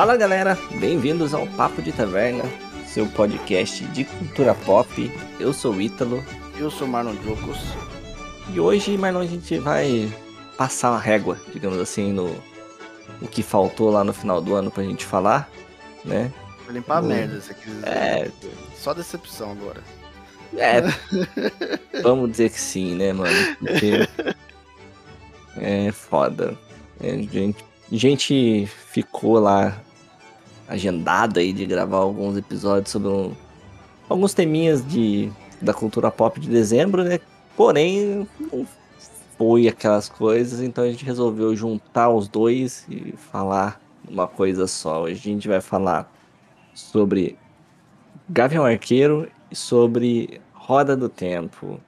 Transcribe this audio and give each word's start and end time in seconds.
Fala 0.00 0.16
galera, 0.16 0.56
bem-vindos 0.80 1.34
ao 1.34 1.46
Papo 1.46 1.82
de 1.82 1.92
Taverna, 1.92 2.44
seu 2.86 3.06
podcast 3.06 3.84
de 3.88 4.06
cultura 4.06 4.54
pop. 4.54 5.12
Eu 5.38 5.52
sou 5.52 5.74
o 5.74 5.80
Ítalo. 5.82 6.24
Eu 6.58 6.70
sou 6.70 6.88
Marlon 6.88 7.12
Jocos. 7.22 7.58
E 8.50 8.58
hoje, 8.58 8.96
Marlon, 8.96 9.20
a 9.20 9.26
gente 9.26 9.58
vai 9.58 10.10
passar 10.56 10.92
uma 10.92 10.98
régua, 10.98 11.38
digamos 11.52 11.78
assim, 11.78 12.14
no 12.14 12.34
o 13.20 13.28
que 13.28 13.42
faltou 13.42 13.90
lá 13.90 14.02
no 14.02 14.14
final 14.14 14.40
do 14.40 14.54
ano 14.54 14.70
pra 14.70 14.82
gente 14.84 15.04
falar, 15.04 15.50
né? 16.02 16.32
Vou 16.64 16.72
limpar 16.72 17.02
O- 17.02 17.04
a 17.04 17.08
merda, 17.08 17.38
você 17.38 17.52
quer 17.52 17.66
dizer. 17.68 17.86
É, 17.86 18.30
Só 18.78 18.94
decepção 18.94 19.52
agora. 19.52 19.82
é. 20.56 20.80
vamos 22.00 22.30
dizer 22.30 22.48
que 22.48 22.58
sim, 22.58 22.94
né, 22.94 23.12
mano? 23.12 23.36
Porque 23.58 24.08
é 25.60 25.92
foda. 25.92 26.56
É, 26.98 27.18
gente, 27.18 27.62
a 27.92 27.96
gente 27.96 28.66
ficou 28.90 29.38
lá 29.38 29.78
agendado 30.70 31.38
aí 31.40 31.52
de 31.52 31.66
gravar 31.66 31.98
alguns 31.98 32.36
episódios 32.36 32.90
sobre 32.90 33.08
um- 33.08 33.34
alguns 34.08 34.32
teminhas 34.32 34.86
de, 34.86 35.30
da 35.60 35.74
cultura 35.74 36.10
pop 36.10 36.38
de 36.40 36.48
dezembro, 36.48 37.04
né? 37.04 37.18
Porém, 37.56 38.26
não 38.52 38.66
foi 39.36 39.68
aquelas 39.68 40.08
coisas, 40.08 40.60
então 40.60 40.84
a 40.84 40.90
gente 40.90 41.04
resolveu 41.04 41.54
juntar 41.56 42.08
os 42.10 42.28
dois 42.28 42.86
e 42.88 43.12
falar 43.32 43.80
uma 44.08 44.26
coisa 44.26 44.66
só. 44.66 45.02
Hoje 45.02 45.14
a 45.14 45.32
gente 45.32 45.48
vai 45.48 45.60
falar 45.60 46.10
sobre 46.74 47.36
Gavião 48.28 48.64
Arqueiro 48.64 49.28
e 49.50 49.56
sobre 49.56 50.40
Roda 50.54 50.96
do 50.96 51.08
Tempo, 51.08 51.80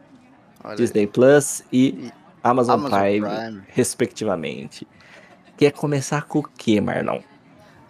Olha, 0.64 0.76
Disney 0.76 1.06
Plus 1.06 1.62
e 1.72 1.88
E 1.88 2.12
Amazon, 2.42 2.80
Amazon 2.80 2.98
Prime, 3.00 3.26
Prime. 3.28 3.62
respectivamente. 3.68 4.86
Quer 5.56 5.70
começar 5.72 6.22
com 6.24 6.40
o 6.40 6.42
que, 6.42 6.80
Marlon? 6.80 7.20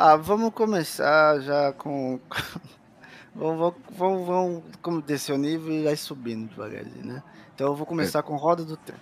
Ah, 0.04 0.16
vamos 0.16 0.52
começar 0.52 1.38
já 1.42 1.72
com. 1.74 2.18
vamos, 3.36 3.74
vamos, 3.96 4.26
vamos, 4.26 4.62
vamos 4.82 5.04
descer 5.04 5.32
o 5.32 5.38
nível 5.38 5.72
e 5.72 5.84
vai 5.84 5.94
subindo 5.94 6.48
devagarzinho, 6.50 7.06
né? 7.06 7.22
Então 7.54 7.68
eu 7.68 7.76
vou 7.76 7.86
começar 7.86 8.20
com 8.24 8.34
Roda 8.34 8.64
do 8.64 8.76
Tempo. 8.76 8.98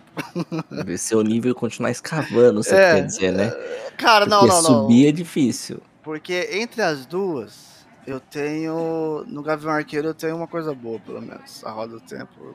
Ver 0.85 0.99
seu 0.99 1.23
nível 1.23 1.53
e 1.53 1.55
continuar 1.55 1.91
escavando, 1.91 2.63
você 2.63 2.75
É, 2.75 2.95
quer 2.97 3.07
dizer, 3.07 3.33
né? 3.33 3.49
Cara, 3.97 4.27
não, 4.27 4.41
Porque 4.41 4.53
não, 4.55 4.63
não. 4.63 4.81
subir 4.83 5.07
é 5.09 5.13
difícil. 5.13 5.81
Porque 6.03 6.51
entre 6.53 6.83
as 6.83 7.07
duas, 7.07 7.87
eu 8.07 8.21
tenho. 8.21 9.25
No 9.27 9.43
Gavião 9.43 9.73
Arqueiro 9.73 10.09
eu 10.09 10.15
tenho 10.15 10.37
uma 10.37 10.47
coisa 10.47 10.75
boa, 10.75 11.01
pelo 11.01 11.23
menos. 11.23 11.65
A 11.65 11.71
Roda 11.71 11.95
do 11.95 12.01
Tempo. 12.03 12.55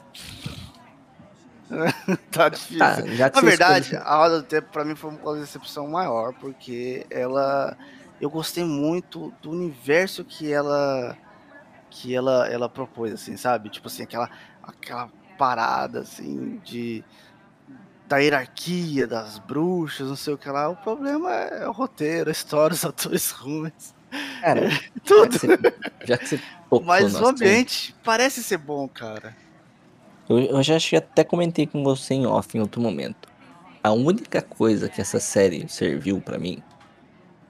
tá 2.32 2.50
difícil. 2.50 2.78
Tá, 2.78 3.02
já 3.08 3.28
que 3.32 3.36
Na 3.38 3.42
verdade, 3.42 3.86
escolheu- 3.86 4.06
a 4.08 4.18
Roda 4.18 4.38
do 4.42 4.44
Tempo 4.46 4.68
pra 4.72 4.86
mim 4.86 4.94
foi 4.96 5.10
uma 5.10 5.36
decepção 5.36 5.88
maior, 5.88 6.32
porque 6.34 7.08
ela. 7.10 7.76
Eu 8.26 8.30
gostei 8.32 8.64
muito 8.64 9.32
do 9.40 9.52
universo 9.52 10.26
que 10.26 10.52
ela. 10.52 11.16
que 11.92 12.16
ela, 12.16 12.48
ela 12.48 12.68
propôs, 12.68 13.14
assim, 13.14 13.38
sabe? 13.38 13.70
Tipo 13.70 13.88
assim, 13.88 14.02
aquela, 14.02 14.28
aquela 14.64 15.12
parada, 15.38 16.00
assim, 16.00 16.60
de. 16.66 17.04
da 18.08 18.18
hierarquia 18.18 19.06
das 19.06 19.38
bruxas, 19.38 20.08
não 20.08 20.16
sei 20.16 20.34
o 20.34 20.40
que 20.40 20.50
lá. 20.50 20.68
O 20.70 20.76
problema 20.76 21.32
é 21.32 21.68
o 21.68 21.72
roteiro, 21.72 22.30
a 22.30 22.32
história, 22.32 22.74
os 22.74 22.84
atores 22.84 23.30
ruins, 23.30 23.94
Cara, 24.42 24.62
tudo. 25.06 25.38
já 26.04 26.18
que 26.18 26.26
você 26.28 26.42
Mas 26.84 27.14
o 27.22 27.28
ambiente 27.28 27.96
parece 28.04 28.44
ser 28.44 28.58
bom, 28.58 28.88
cara. 28.88 29.38
Eu, 30.28 30.40
eu 30.40 30.64
já 30.64 30.78
acho 30.78 30.90
que 30.90 30.96
até 30.96 31.24
comentei 31.24 31.68
com 31.68 31.84
você 31.84 32.16
em 32.16 32.26
off 32.26 32.58
em 32.58 32.60
outro 32.62 32.82
momento. 32.82 33.30
A 33.84 33.92
única 33.92 34.42
coisa 34.42 34.90
que 34.90 35.00
essa 35.00 35.20
série 35.20 35.70
serviu 35.70 36.20
pra 36.20 36.40
mim 36.40 36.64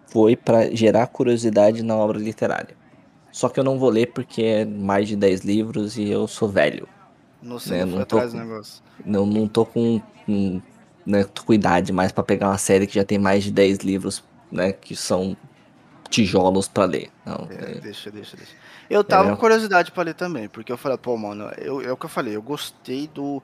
foi 0.07 0.35
pra 0.35 0.69
gerar 0.73 1.07
curiosidade 1.07 1.83
na 1.83 1.95
obra 1.95 2.17
literária. 2.19 2.75
Só 3.31 3.49
que 3.49 3.59
eu 3.59 3.63
não 3.63 3.77
vou 3.77 3.89
ler 3.89 4.07
porque 4.13 4.41
é 4.43 4.65
mais 4.65 5.07
de 5.07 5.15
10 5.15 5.41
livros 5.41 5.97
e 5.97 6.09
eu 6.09 6.27
sou 6.27 6.47
velho. 6.47 6.87
Não 7.41 7.59
sei, 7.59 7.79
É, 7.79 7.85
não 7.85 7.97
tô 8.05 8.15
atrás 8.17 8.31
do 8.31 8.39
negócio. 8.39 8.81
Não, 9.05 9.25
não 9.25 9.47
tô 9.47 9.65
com, 9.65 10.01
com, 10.25 10.61
né, 11.05 11.23
tô 11.25 11.43
com 11.43 11.53
idade 11.53 11.91
mais 11.91 12.11
pra 12.11 12.23
pegar 12.23 12.47
uma 12.49 12.57
série 12.57 12.87
que 12.87 12.95
já 12.95 13.03
tem 13.03 13.19
mais 13.19 13.43
de 13.43 13.51
10 13.51 13.79
livros, 13.79 14.23
né? 14.51 14.71
Que 14.71 14.95
são 14.95 15.35
tijolos 16.09 16.67
pra 16.67 16.85
ler. 16.85 17.09
Não, 17.25 17.47
É, 17.49 17.71
é- 17.77 17.79
deixa, 17.81 18.09
deixa, 18.09 18.37
deixa. 18.37 18.53
Eu 18.89 19.03
tava 19.03 19.29
É. 19.29 19.31
com 19.31 19.37
curiosidade 19.37 19.91
pra 19.91 20.03
ler 20.03 20.13
também, 20.13 20.47
porque 20.47 20.71
eu 20.71 20.77
falei, 20.77 20.97
pô, 20.97 21.17
mano, 21.17 21.49
eu, 21.57 21.81
é 21.81 21.91
o 21.91 21.97
que 21.97 22.05
eu 22.05 22.09
falei, 22.09 22.35
eu 22.35 22.41
gostei 22.41 23.07
do, 23.07 23.41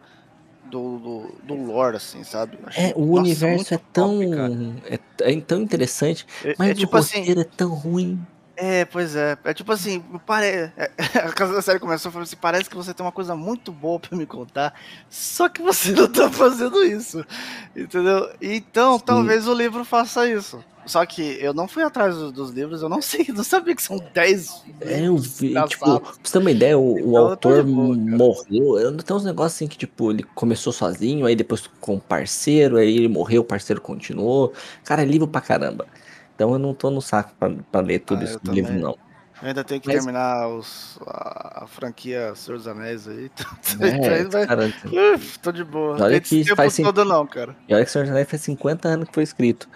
do, 0.66 1.00
do, 1.00 1.36
do 1.44 1.54
lore, 1.56 1.98
assim, 1.98 2.24
sabe? 2.24 2.58
Achei, 2.66 2.86
é, 2.86 2.94
o 2.96 3.06
nossa, 3.06 3.20
universo 3.22 3.56
muito 3.56 3.74
é 3.74 3.80
tão, 3.92 4.20
top, 4.20 4.84
é, 5.20 5.32
é 5.32 5.42
tão 5.42 5.62
interessante, 5.62 6.26
É, 6.44 6.56
mas 6.58 6.70
é 6.70 6.72
o 6.72 6.76
tipo 6.76 6.98
assim, 6.98 7.20
roteiro 7.20 7.42
é 7.42 7.44
tão 7.44 7.74
ruim. 7.74 8.20
É, 8.64 8.86
pois 8.86 9.16
é, 9.16 9.36
é 9.44 9.54
tipo 9.56 9.72
assim, 9.72 10.00
pare... 10.26 10.46
é, 10.46 10.92
a 11.26 11.32
casa 11.34 11.54
da 11.54 11.62
série 11.62 11.80
começou 11.80 12.12
falando 12.12 12.28
assim, 12.28 12.36
parece 12.40 12.70
que 12.70 12.76
você 12.76 12.94
tem 12.94 13.04
uma 13.04 13.12
coisa 13.12 13.36
muito 13.36 13.72
boa 13.72 14.00
pra 14.00 14.16
me 14.16 14.26
contar, 14.28 14.74
só 15.10 15.50
que 15.50 15.62
você 15.62 15.92
não 15.98 16.08
tá 16.08 16.30
fazendo 16.30 16.84
isso, 16.84 17.26
entendeu? 17.76 18.30
Então, 18.40 19.00
Sim. 19.00 19.06
talvez 19.06 19.48
o 19.48 19.54
livro 19.54 19.84
faça 19.84 20.28
isso. 20.30 20.64
Só 20.84 21.06
que 21.06 21.22
eu 21.40 21.54
não 21.54 21.68
fui 21.68 21.84
atrás 21.84 22.16
do- 22.16 22.32
dos 22.32 22.50
livros, 22.50 22.82
eu 22.82 22.90
não 22.90 23.02
sei, 23.04 23.28
não 23.30 23.44
sabia 23.44 23.76
que 23.76 23.84
são 23.84 23.98
10 24.14 24.64
É, 24.80 25.08
eu 25.08 25.16
vi, 25.18 25.54
tipo, 25.68 26.00
pra 26.00 26.12
você 26.24 26.32
ter 26.34 26.38
uma 26.40 26.50
ideia, 26.52 26.78
o, 26.78 26.94
o 26.94 26.98
Então, 27.10 27.18
autor 27.18 27.64
boa, 27.64 27.96
morreu. 27.96 28.80
eu- 28.80 28.98
Tem 28.98 29.16
uns 29.16 29.24
negócios 29.24 29.56
assim 29.56 29.68
que, 29.68 29.78
tipo, 29.78 30.12
ele 30.12 30.24
começou 30.36 30.74
sozinho, 30.74 31.26
aí 31.28 31.36
depois 31.36 31.68
com 31.80 31.96
um 31.96 32.00
parceiro, 32.00 32.78
aí 32.78 32.96
ele 32.98 33.08
morreu, 33.08 33.42
o 33.42 33.46
parceiro 33.46 33.80
continuou. 33.80 34.54
Cara, 34.84 35.04
é 35.04 35.06
livro 35.06 35.28
pra 35.28 35.40
caramba. 35.42 35.88
Então 36.42 36.54
eu 36.54 36.58
não 36.60 36.74
tô 36.74 36.90
no 36.90 37.04
saco 37.04 37.32
pra, 37.40 37.52
pra 37.72 37.82
ler 37.82 38.00
tudo 38.00 38.22
Ah, 38.22 38.24
isso 38.24 38.40
do 38.42 38.52
livro, 38.52 38.74
não. 38.74 38.98
Eu 39.44 39.48
ainda 39.50 39.64
tenho 39.64 39.80
que 39.80 39.88
Mas- 39.88 39.98
terminar 39.98 40.48
os, 40.48 41.00
a, 41.06 41.64
a 41.64 41.68
franquia 41.68 42.34
Senhor 42.34 42.58
dos 42.58 42.68
Anéis 42.68 43.08
aí. 43.08 43.30
É, 43.80 43.88
Então 43.90 44.12
aí 44.12 44.24
vai- 44.26 44.48
cara, 44.48 44.74
Uf, 45.16 45.38
tô 45.40 45.52
de 45.52 45.64
boa. 45.64 46.02
Olha 46.02 46.20
tem 46.20 46.22
que 46.22 46.44
tempo 46.44 46.56
faz 46.56 46.74
sim- 46.74 46.84
todo 46.84 47.06
não, 47.06 47.28
cara. 47.28 47.56
e 47.70 47.76
olha 47.76 47.86
que 47.86 47.92
Senhor 47.92 48.06
dos 48.06 48.12
Anéis 48.12 48.28
faz 48.28 48.42
50 48.42 48.88
anos 48.88 49.08
que 49.08 49.14
foi 49.14 49.22
escrito. 49.24 49.70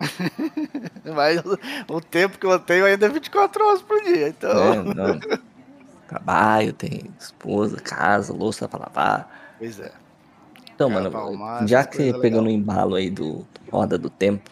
Mas 1.14 1.42
o, 1.88 2.00
tempo 2.00 2.38
que 2.38 2.46
eu 2.46 2.58
tenho 2.58 2.86
ainda 2.86 3.04
é 3.04 3.08
24 3.10 3.64
horas 3.66 3.82
por 3.82 4.02
dia, 4.02 4.28
então... 4.28 4.82
Não. 4.84 5.20
Trabalho, 6.08 6.72
tem 6.72 7.10
esposa, 7.20 7.76
casa, 7.82 8.32
louça 8.32 8.66
pra 8.66 8.80
lavar. 8.80 9.54
Pois 9.58 9.78
é. 9.78 9.92
Então, 10.74 10.88
Cara, 10.90 11.10
mano, 11.10 11.68
já 11.68 11.84
que 11.84 12.10
é 12.10 12.12
pegando 12.18 12.44
o 12.44 12.46
legal. 12.46 12.60
embalo 12.60 12.94
aí 12.94 13.10
do 13.10 13.44
Roda 13.70 13.98
do 13.98 14.08
Tempo, 14.08 14.48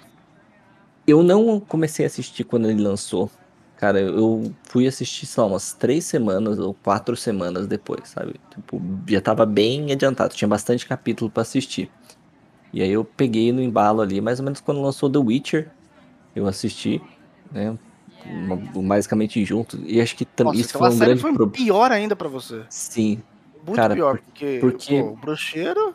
eu 1.07 1.23
não 1.23 1.61
comecei 1.61 2.05
a 2.05 2.09
assistir 2.09 2.45
quando 2.45 2.69
ele 2.69 2.83
lançou. 2.83 3.31
Cara, 3.77 4.01
eu 4.01 4.53
fui 4.65 4.87
assistir, 4.87 5.27
sei 5.27 5.43
lá, 5.43 5.49
umas 5.51 5.73
três 5.75 6.05
semanas 6.05 6.59
ou 6.59 6.73
quatro 6.75 7.15
semanas 7.15 7.67
depois, 7.67 8.09
sabe? 8.09 8.35
Tipo, 8.51 8.81
já 9.07 9.21
tava 9.21 9.45
bem 9.45 9.93
adiantado, 9.93 10.35
tinha 10.35 10.49
bastante 10.49 10.87
capítulo 10.87 11.31
pra 11.31 11.43
assistir. 11.43 11.91
E 12.73 12.83
aí 12.83 12.91
eu 12.91 13.05
peguei 13.05 13.53
no 13.53 13.63
embalo 13.63 14.01
ali, 14.01 14.21
mais 14.21 14.39
ou 14.39 14.45
menos 14.45 14.61
quando 14.61 14.81
lançou 14.81 15.11
The 15.11 15.19
Witcher, 15.19 15.71
eu 16.35 16.47
assisti, 16.47 17.03
né? 17.53 17.77
Basicamente 18.75 19.45
junto. 19.45 19.79
E 19.87 20.01
acho 20.01 20.17
que 20.17 20.25
também 20.25 20.53
Nossa, 20.55 20.61
isso 20.61 20.71
então 20.71 20.81
foi 20.81 20.89
a 20.89 20.91
um 20.91 20.95
série 20.95 21.07
grande 21.11 21.21
foi 21.23 21.33
problema. 21.33 21.53
pior 21.53 21.93
ainda 21.93 22.17
pra 22.17 22.29
você. 22.29 22.65
Sim, 22.71 23.23
Muito 23.65 23.77
Cara, 23.77 23.95
pior, 23.95 24.19
porque, 24.19 24.59
porque- 24.61 25.03
pô, 25.03 25.11
o 25.11 25.17
bruxeiro... 25.17 25.95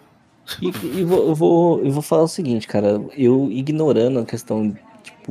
E, 0.62 0.68
e 0.68 1.04
vou, 1.04 1.28
eu, 1.30 1.36
vou, 1.36 1.86
eu 1.86 1.92
vou 1.92 2.02
falar 2.02 2.24
o 2.24 2.28
seguinte, 2.28 2.68
cara. 2.68 3.02
Eu 3.16 3.50
ignorando 3.52 4.20
a 4.20 4.26
questão, 4.26 4.76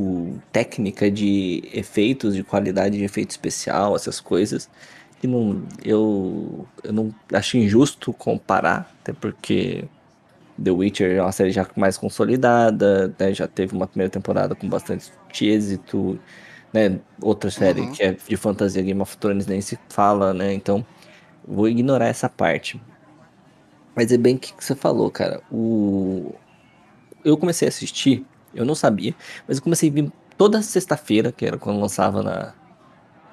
tipo, 0.00 0.40
técnica 0.52 1.10
de 1.10 1.62
efeitos, 1.72 2.34
de 2.34 2.42
qualidade 2.42 2.96
de 2.96 3.04
efeito 3.04 3.30
especial, 3.30 3.94
essas 3.94 4.20
coisas, 4.20 4.68
que 5.20 5.26
não, 5.26 5.62
eu, 5.84 6.66
eu 6.82 6.92
não 6.92 7.14
acho 7.32 7.56
injusto 7.58 8.12
comparar, 8.12 8.90
até 9.00 9.12
porque 9.12 9.84
The 10.62 10.70
Witcher 10.70 11.16
é 11.16 11.22
uma 11.22 11.32
série 11.32 11.50
já 11.50 11.66
mais 11.76 11.96
consolidada, 11.98 13.14
né, 13.18 13.34
já 13.34 13.46
teve 13.46 13.74
uma 13.74 13.86
primeira 13.86 14.10
temporada 14.10 14.54
com 14.54 14.68
bastante 14.68 15.12
êxito, 15.42 16.18
né? 16.72 17.00
Outra 17.20 17.50
série 17.50 17.82
Uhum. 17.82 17.92
que 17.92 18.02
é 18.02 18.12
de 18.12 18.36
fantasia 18.36 18.82
Game 18.82 19.00
of 19.00 19.16
Thrones 19.18 19.46
nem 19.46 19.60
se 19.60 19.78
fala, 19.88 20.32
né? 20.32 20.54
Então, 20.54 20.84
vou 21.46 21.68
ignorar 21.68 22.06
essa 22.06 22.28
parte. 22.28 22.80
Mas 23.94 24.12
é 24.12 24.16
bem 24.16 24.36
o 24.36 24.38
que 24.38 24.52
que 24.54 24.64
você 24.64 24.74
falou, 24.74 25.10
cara. 25.10 25.42
O... 25.50 26.34
Eu 27.24 27.36
comecei 27.36 27.66
a 27.68 27.70
assistir, 27.70 28.24
eu 28.54 28.64
não 28.64 28.74
sabia, 28.74 29.14
mas 29.46 29.58
eu 29.58 29.62
comecei 29.62 29.90
a 29.90 29.92
vir 29.92 30.12
toda 30.36 30.62
sexta-feira, 30.62 31.32
que 31.32 31.44
era 31.44 31.58
quando 31.58 31.80
lançava 31.80 32.22
na, 32.22 32.54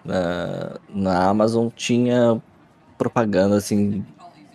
na, 0.04 0.80
na 0.90 1.30
Amazon, 1.30 1.70
tinha 1.70 2.42
propaganda 2.98 3.56
assim, 3.56 4.06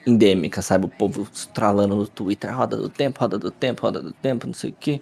endêmica, 0.06 0.62
sabe? 0.62 0.86
O 0.86 0.88
povo 0.88 1.26
estralando 1.32 1.96
no 1.96 2.06
Twitter, 2.06 2.54
roda 2.54 2.76
do 2.76 2.88
tempo, 2.88 3.20
roda 3.20 3.38
do 3.38 3.50
tempo, 3.50 3.82
roda 3.82 4.02
do 4.02 4.12
tempo, 4.12 4.46
não 4.46 4.54
sei 4.54 4.70
o 4.70 4.76
quê. 4.78 5.00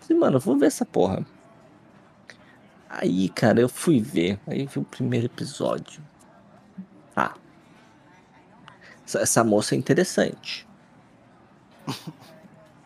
Falei, 0.00 0.18
mano, 0.18 0.38
vou 0.38 0.56
ver 0.56 0.66
essa 0.66 0.84
porra. 0.84 1.26
Aí, 2.88 3.28
cara, 3.28 3.60
eu 3.60 3.68
fui 3.68 4.00
ver, 4.00 4.38
aí 4.46 4.66
vi 4.66 4.78
o 4.78 4.84
primeiro 4.84 5.26
episódio. 5.26 6.00
Ah, 7.14 7.34
essa, 9.04 9.20
essa 9.20 9.44
moça 9.44 9.74
é 9.74 9.78
interessante. 9.78 10.66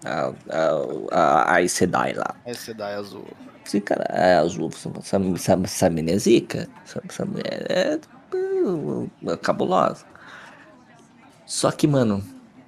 a, 0.04 0.32
a, 0.50 1.52
a 1.52 1.54
Aes 1.54 1.72
Sedai 1.72 2.12
lá. 2.14 2.34
Aes 2.46 2.58
Sedai 2.58 2.94
azul. 2.94 3.26
Esse 3.64 3.80
cara 3.80 4.04
é 4.10 4.34
azul, 4.36 4.70
essa, 4.72 5.18
essa, 5.34 5.60
essa 5.62 5.90
menina 5.90 6.16
é 6.16 6.18
zica, 6.18 6.68
essa, 6.84 7.02
essa 7.08 7.24
mulher 7.24 7.66
é, 7.70 7.98
é 9.26 9.36
cabulosa. 9.36 10.04
Só 11.46 11.70
que, 11.70 11.86
mano, 11.86 12.24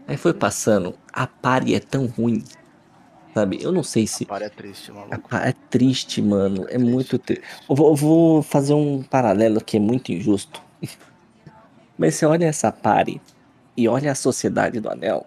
aí 0.06 0.16
foi 0.16 0.32
passando, 0.32 0.94
a 1.12 1.26
pare 1.26 1.74
é 1.74 1.80
tão 1.80 2.06
ruim, 2.06 2.44
sabe? 3.34 3.58
Eu 3.60 3.72
não 3.72 3.82
sei 3.82 4.06
se... 4.06 4.26
A 4.30 4.36
é 4.38 4.48
triste, 4.48 4.92
maluco. 4.92 5.34
É 5.36 5.52
triste, 5.68 6.22
mano, 6.22 6.66
é, 6.68 6.74
é 6.74 6.78
muito 6.78 7.18
triste. 7.18 7.44
Eu 7.68 7.74
vou, 7.74 7.90
eu 7.90 7.96
vou 7.96 8.42
fazer 8.42 8.74
um 8.74 9.02
paralelo 9.02 9.60
que 9.60 9.76
é 9.76 9.80
muito 9.80 10.12
injusto. 10.12 10.62
Mas 11.98 12.14
você 12.14 12.26
olha 12.26 12.46
essa 12.46 12.70
pare 12.70 13.20
e 13.76 13.88
olha 13.88 14.12
a 14.12 14.14
Sociedade 14.14 14.80
do 14.80 14.88
Anel. 14.88 15.26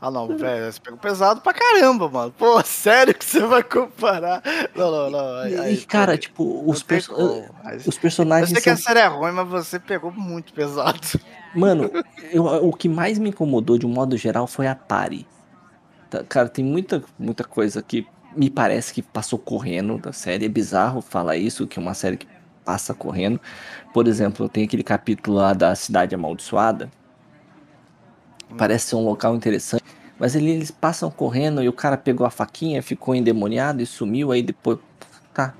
Ah, 0.00 0.10
não, 0.10 0.28
velho, 0.36 0.72
você 0.72 0.80
pegou 0.80 0.98
pesado 0.98 1.40
pra 1.40 1.52
caramba, 1.52 2.08
mano. 2.08 2.32
Pô, 2.36 2.60
sério 2.64 3.14
que 3.14 3.24
você 3.24 3.40
vai 3.40 3.62
comparar? 3.62 4.42
Não, 4.76 4.90
não, 4.90 5.10
não. 5.10 5.36
Aí, 5.38 5.74
e, 5.74 5.86
cara, 5.86 6.12
pô, 6.12 6.18
tipo, 6.18 6.70
os, 6.70 6.82
perso 6.82 7.12
os 7.86 7.98
personagens. 7.98 8.50
Eu 8.50 8.56
sei 8.56 8.62
que 8.62 8.70
a 8.70 8.76
série 8.76 9.00
é 9.00 9.06
ruim, 9.06 9.32
mas 9.32 9.48
você 9.48 9.78
pegou 9.78 10.12
muito 10.12 10.52
pesado. 10.52 11.00
Mano, 11.54 11.90
eu, 12.30 12.44
o 12.44 12.72
que 12.72 12.88
mais 12.88 13.18
me 13.18 13.30
incomodou 13.30 13.78
de 13.78 13.86
um 13.86 13.90
modo 13.90 14.16
geral 14.16 14.46
foi 14.46 14.68
a 14.68 14.74
pare. 14.76 15.26
Tá, 16.08 16.22
cara, 16.22 16.48
tem 16.48 16.64
muita, 16.64 17.02
muita 17.18 17.42
coisa 17.42 17.82
que 17.82 18.06
me 18.36 18.48
parece 18.48 18.94
que 18.94 19.02
passou 19.02 19.38
correndo 19.38 19.98
da 19.98 20.12
série. 20.12 20.44
É 20.44 20.48
bizarro 20.48 21.00
falar 21.00 21.36
isso, 21.36 21.66
que 21.66 21.78
é 21.78 21.82
uma 21.82 21.94
série 21.94 22.16
que 22.16 22.28
passa 22.64 22.94
correndo. 22.94 23.40
Por 23.92 24.06
exemplo, 24.06 24.48
tem 24.48 24.64
aquele 24.64 24.84
capítulo 24.84 25.38
lá 25.38 25.52
da 25.52 25.74
Cidade 25.74 26.14
Amaldiçoada 26.14 26.88
Parece 28.56 28.88
ser 28.88 28.96
um 28.96 29.04
local 29.04 29.34
interessante. 29.34 29.84
Mas 30.18 30.34
ele, 30.34 30.50
eles 30.50 30.70
passam 30.70 31.10
correndo 31.10 31.62
e 31.62 31.68
o 31.68 31.72
cara 31.72 31.96
pegou 31.96 32.26
a 32.26 32.30
faquinha, 32.30 32.82
ficou 32.82 33.14
endemoniado 33.14 33.82
e 33.82 33.86
sumiu. 33.86 34.32
Aí 34.32 34.42
depois. 34.42 34.78
Tá. 35.32 35.54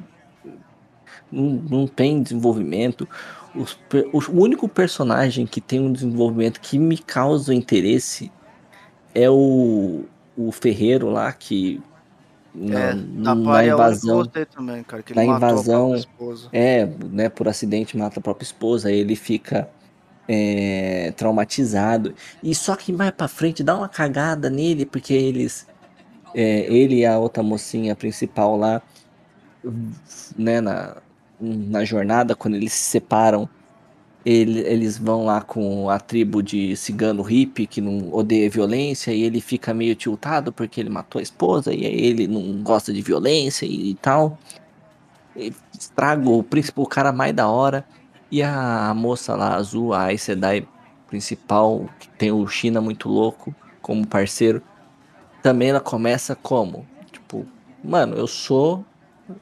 Não, 1.30 1.44
não 1.44 1.86
tem 1.86 2.22
desenvolvimento. 2.22 3.08
Os, 3.54 3.78
o 4.12 4.40
único 4.40 4.68
personagem 4.68 5.46
que 5.46 5.60
tem 5.60 5.80
um 5.80 5.92
desenvolvimento 5.92 6.60
que 6.60 6.78
me 6.78 6.98
causa 6.98 7.54
interesse 7.54 8.32
é 9.14 9.28
o, 9.30 10.04
o 10.36 10.52
Ferreiro 10.52 11.10
lá 11.10 11.32
que 11.32 11.80
na, 12.54 12.80
é, 12.80 12.94
na 12.94 13.66
invasão 13.66 14.24
também, 14.26 14.82
cara, 14.82 15.04
na 15.14 15.24
invasão 15.24 15.94
é 16.52 16.86
né 17.10 17.28
por 17.28 17.46
acidente 17.46 17.96
mata 17.96 18.18
a 18.18 18.22
própria 18.22 18.44
esposa 18.44 18.90
ele 18.90 19.14
fica 19.14 19.68
é, 20.28 21.12
traumatizado. 21.16 22.14
E 22.42 22.54
só 22.54 22.76
que 22.76 22.92
mais 22.92 23.10
pra 23.12 23.26
frente 23.26 23.64
dá 23.64 23.76
uma 23.76 23.88
cagada 23.88 24.50
nele, 24.50 24.84
porque 24.84 25.14
eles. 25.14 25.66
É, 26.34 26.72
ele 26.72 26.96
e 26.96 27.06
a 27.06 27.18
outra 27.18 27.42
mocinha 27.42 27.96
principal 27.96 28.56
lá, 28.56 28.82
né, 30.36 30.60
na, 30.60 30.98
na 31.40 31.84
jornada, 31.84 32.34
quando 32.34 32.54
eles 32.54 32.72
se 32.74 32.90
separam, 32.90 33.48
ele, 34.26 34.60
eles 34.60 34.98
vão 34.98 35.24
lá 35.24 35.40
com 35.40 35.88
a 35.88 35.98
tribo 35.98 36.42
de 36.42 36.76
cigano 36.76 37.22
hippie, 37.22 37.66
que 37.66 37.80
não 37.80 38.12
odeia 38.12 38.50
violência, 38.50 39.10
e 39.10 39.22
ele 39.22 39.40
fica 39.40 39.72
meio 39.72 39.96
tiltado 39.96 40.52
porque 40.52 40.80
ele 40.80 40.90
matou 40.90 41.18
a 41.18 41.22
esposa, 41.22 41.72
e 41.72 41.84
ele 41.84 42.28
não 42.28 42.62
gosta 42.62 42.92
de 42.92 43.00
violência 43.00 43.64
e, 43.64 43.90
e 43.90 43.94
tal. 43.94 44.38
E 45.34 45.52
estraga 45.78 46.28
o 46.28 46.42
príncipe, 46.42 46.78
o 46.80 46.86
cara 46.86 47.10
mais 47.10 47.34
da 47.34 47.48
hora. 47.48 47.86
E 48.30 48.42
a 48.42 48.92
moça 48.94 49.34
lá, 49.34 49.54
azul, 49.54 49.94
a 49.94 50.04
Aes 50.04 50.22
Sedai 50.22 50.66
principal, 51.06 51.88
que 51.98 52.08
tem 52.10 52.30
o 52.30 52.46
China 52.46 52.80
muito 52.80 53.08
louco 53.08 53.54
como 53.80 54.06
parceiro, 54.06 54.62
também 55.42 55.70
ela 55.70 55.80
começa 55.80 56.34
como? 56.36 56.86
Tipo, 57.10 57.46
mano, 57.82 58.16
eu 58.16 58.26
sou. 58.26 58.84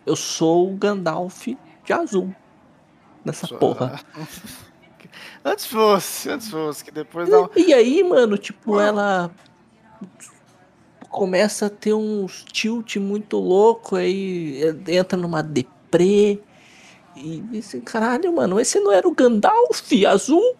Eu 0.04 0.16
sou 0.16 0.72
o 0.72 0.76
Gandalf 0.76 1.48
de 1.84 1.92
azul. 1.92 2.34
Nessa 3.24 3.46
porra. 3.48 4.00
antes 5.44 5.66
fosse, 5.66 6.30
antes 6.30 6.48
fosse, 6.48 6.84
que 6.84 6.90
depois 6.90 7.28
não. 7.28 7.50
E 7.56 7.72
aí, 7.72 8.02
mano, 8.02 8.36
tipo, 8.36 8.80
ela 8.80 9.30
começa 11.08 11.66
a 11.66 11.70
ter 11.70 11.94
uns 11.94 12.44
tilt 12.44 12.96
muito 12.96 13.38
louco, 13.38 13.96
aí 13.96 14.60
entra 14.88 15.16
numa 15.16 15.42
deprê, 15.42 16.40
e 17.16 17.40
disse, 17.50 17.80
caralho, 17.80 18.32
mano, 18.32 18.60
esse 18.60 18.78
não 18.78 18.92
era 18.92 19.08
o 19.08 19.14
Gandalf 19.14 19.92
azul? 20.06 20.56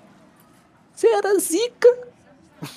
Você 0.94 1.06
era 1.08 1.38
zica. 1.38 1.88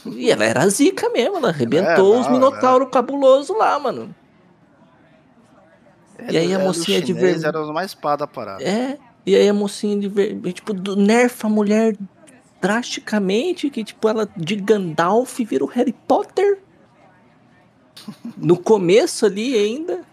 E 0.06 0.30
ela 0.30 0.44
era 0.44 0.68
zica 0.68 1.10
mesmo, 1.10 1.38
ela 1.38 1.50
arrebentou 1.50 2.14
é, 2.14 2.16
não, 2.16 2.22
os 2.22 2.28
minotauros 2.28 2.88
é. 2.90 2.92
cabuloso 2.92 3.54
lá, 3.54 3.80
mano. 3.80 4.14
É, 6.18 6.34
e 6.34 6.38
aí 6.38 6.54
a 6.54 6.60
mocinha 6.60 7.02
de 7.02 7.14
verde. 7.14 7.46
Era 7.46 7.62
uma 7.66 7.86
espada 7.86 8.28
parada. 8.28 8.62
É, 8.62 8.98
e 9.26 9.36
aí 9.36 9.48
a 9.48 9.54
mocinha 9.54 9.98
de 9.98 10.10
verde, 10.10 10.52
tipo, 10.52 10.74
nerfa 10.74 11.48
a 11.48 11.50
mulher 11.50 11.96
drasticamente, 12.62 13.70
que 13.70 13.84
tipo, 13.84 14.10
ela 14.10 14.28
de 14.36 14.56
Gandalf 14.58 15.40
vira 15.40 15.64
o 15.64 15.68
Harry 15.68 15.96
Potter. 16.08 16.60
No 18.36 18.58
começo 18.58 19.26
ali 19.26 19.56
ainda. 19.56 20.09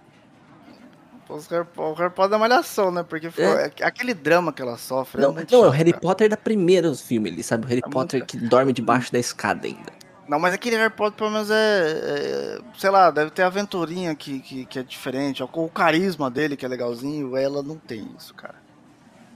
Os 1.29 1.47
Harry, 1.49 1.67
o 1.77 1.93
Harry 1.95 2.11
Potter 2.11 2.31
da 2.31 2.39
malhação, 2.39 2.91
né? 2.91 3.03
Porque 3.03 3.27
é. 3.27 3.85
aquele 3.85 4.15
drama 4.15 4.53
que 4.53 4.63
ela 4.63 4.77
sofre. 4.77 5.21
É 5.21 5.27
não, 5.27 5.39
é, 5.39 5.47
não, 5.51 5.65
é 5.65 5.69
o 5.69 5.71
Harry 5.71 5.91
cara. 5.91 6.01
Potter 6.01 6.29
da 6.29 6.37
primeira 6.37 6.95
filme, 6.95 7.31
ele 7.31 7.43
sabe? 7.43 7.67
O 7.67 7.69
Harry 7.69 7.83
é 7.85 7.91
Potter 7.91 8.21
muito... 8.21 8.31
que 8.31 8.39
dorme 8.39 8.73
debaixo 8.73 9.13
da 9.13 9.19
escada 9.19 9.67
ainda. 9.67 9.93
Não, 10.29 10.39
mas 10.39 10.55
aquele 10.55 10.77
Harry 10.77 10.93
Potter 10.93 11.19
pelo 11.19 11.31
menos 11.31 11.51
é, 11.51 11.55
é 11.55 12.59
sei 12.77 12.91
lá, 12.91 13.11
deve 13.11 13.31
ter 13.31 13.43
a 13.43 13.47
aventurinha 13.47 14.15
que, 14.15 14.41
que, 14.41 14.67
que, 14.67 14.79
é 14.79 14.83
diferente, 14.83 15.43
o 15.43 15.69
carisma 15.69 16.31
dele 16.31 16.57
que 16.57 16.65
é 16.65 16.69
legalzinho, 16.69 17.37
ela 17.37 17.63
não 17.63 17.77
tem 17.77 18.09
isso, 18.17 18.35
cara. 18.35 18.57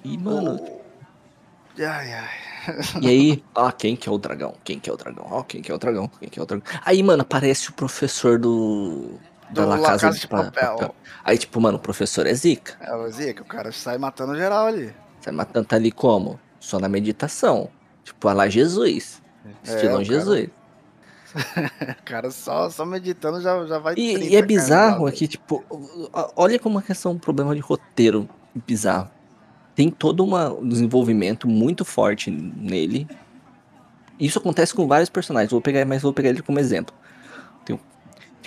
E, 0.05 0.17
mano... 0.17 0.81
Ai, 1.79 2.13
ai. 2.13 2.29
E 3.01 3.09
aí, 3.09 3.45
ó, 3.55 3.71
quem 3.71 3.97
que 3.97 4.09
é 4.09 4.13
o 4.13 4.19
dragão? 4.19 4.55
Quem 4.65 4.79
que 4.79 4.91
é 4.91 4.93
o 4.93 4.97
dragão? 4.97 5.27
Ó, 5.31 5.43
quem 5.43 5.63
que 5.63 5.71
é 5.71 5.75
o 5.75 5.79
dragão? 5.79 6.09
Quem 6.09 6.29
que 6.29 6.39
é 6.39 6.43
o 6.43 6.47
dragão? 6.47 6.67
Aí, 6.85 7.03
mano, 7.03 7.23
aparece 7.23 7.71
o 7.71 7.73
professor 7.73 8.39
do 8.39 9.19
da 9.53 9.65
La 9.67 9.79
Casa, 9.79 10.07
Casa 10.07 10.15
de, 10.15 10.21
de 10.21 10.29
papel. 10.29 10.77
papel. 10.77 10.95
Aí, 11.25 11.37
tipo, 11.37 11.61
mano, 11.61 11.79
o 11.79 11.81
professor 11.81 12.27
é 12.27 12.35
zica. 12.35 12.75
É 12.81 12.95
o 12.95 13.11
zica, 13.11 13.43
o 13.43 13.47
cara 13.47 13.73
sai 13.73 13.99
matando 13.99 14.37
geral 14.37 14.67
ali. 14.67 14.95
Sai 15.21 15.33
matando 15.33 15.67
tá 15.67 15.77
ali 15.77 15.91
como? 15.91 16.39
Só 16.59 16.79
na 16.79 16.89
meditação. 16.89 17.69
Tipo, 18.05 18.29
a 18.29 18.33
lá 18.33 18.49
Jesus. 18.49 19.21
É, 19.67 19.75
Estilão 19.75 20.05
Jesus. 20.05 20.49
o 22.01 22.05
cara 22.05 22.31
só, 22.31 22.71
só 22.71 22.85
meditando 22.85 23.41
já, 23.41 23.65
já 23.67 23.79
vai... 23.79 23.95
E, 23.97 24.31
e 24.31 24.37
é 24.37 24.43
bizarro 24.43 25.07
aqui, 25.07 25.29
tipo, 25.29 25.65
olha 26.35 26.59
como 26.59 26.79
a 26.79 26.83
questão, 26.83 27.13
um 27.13 27.19
problema 27.19 27.55
de 27.55 27.61
roteiro 27.61 28.29
bizarro. 28.67 29.09
Tem 29.75 29.91
todo 29.91 30.25
uma, 30.25 30.53
um 30.53 30.69
desenvolvimento 30.69 31.49
muito 31.49 31.85
forte 31.85 32.31
nele. 32.31 33.07
Isso 34.19 34.39
acontece 34.39 34.75
com 34.75 34.87
vários 34.87 35.09
personagens. 35.09 35.51
Vou 35.51 35.61
pegar, 35.61 35.85
mas 35.87 36.03
vou 36.03 36.13
pegar 36.13 36.31
ele 36.31 36.43
como 36.43 36.59
exemplo 36.59 36.95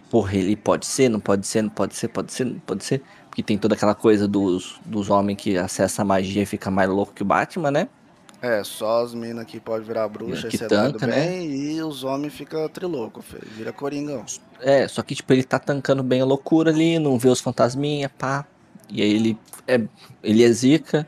porra, 0.02 0.36
ele 0.36 0.56
pode 0.56 0.86
ser, 0.86 1.10
não 1.10 1.20
pode 1.20 1.46
ser, 1.46 1.62
não 1.62 1.70
pode 1.70 1.96
ser, 1.96 2.08
pode 2.08 2.34
ser, 2.34 2.46
não 2.46 2.60
pode 2.60 2.84
ser. 2.84 3.02
Porque 3.28 3.44
tem 3.44 3.58
toda 3.58 3.76
aquela 3.76 3.96
coisa 3.96 4.28
dos, 4.28 4.80
dos 4.86 5.10
homens 5.10 5.38
que 5.38 5.58
acessa 5.58 6.02
a 6.02 6.06
magia 6.06 6.44
e 6.44 6.46
fica 6.46 6.70
mais 6.70 6.90
louco 6.90 7.14
que 7.14 7.24
o 7.24 7.26
Batman, 7.26 7.72
né? 7.72 7.88
É, 8.42 8.62
só 8.62 9.02
as 9.04 9.14
minas 9.14 9.46
que 9.46 9.58
pode 9.58 9.86
virar 9.86 10.08
bruxa 10.10 10.50
que 10.50 10.58
tanca, 10.58 11.08
né? 11.08 11.16
bem, 11.16 11.50
e 11.50 11.82
os 11.82 12.04
homens 12.04 12.34
ficam 12.34 12.68
trilouco, 12.68 13.22
filho. 13.22 13.48
Vira 13.56 13.72
coringão. 13.72 14.26
É, 14.60 14.86
só 14.88 15.02
que 15.02 15.16
tipo, 15.16 15.32
ele 15.32 15.44
tá 15.44 15.58
tancando 15.58 16.04
bem 16.04 16.20
a 16.20 16.26
loucura 16.26 16.70
ali, 16.70 17.00
não 17.00 17.18
vê 17.18 17.30
os 17.30 17.40
fantasminha, 17.40 18.10
pá. 18.10 18.46
E 18.90 19.02
aí 19.02 19.14
ele 19.14 19.38
é, 19.66 19.82
ele 20.22 20.44
é 20.44 20.52
zica, 20.52 21.08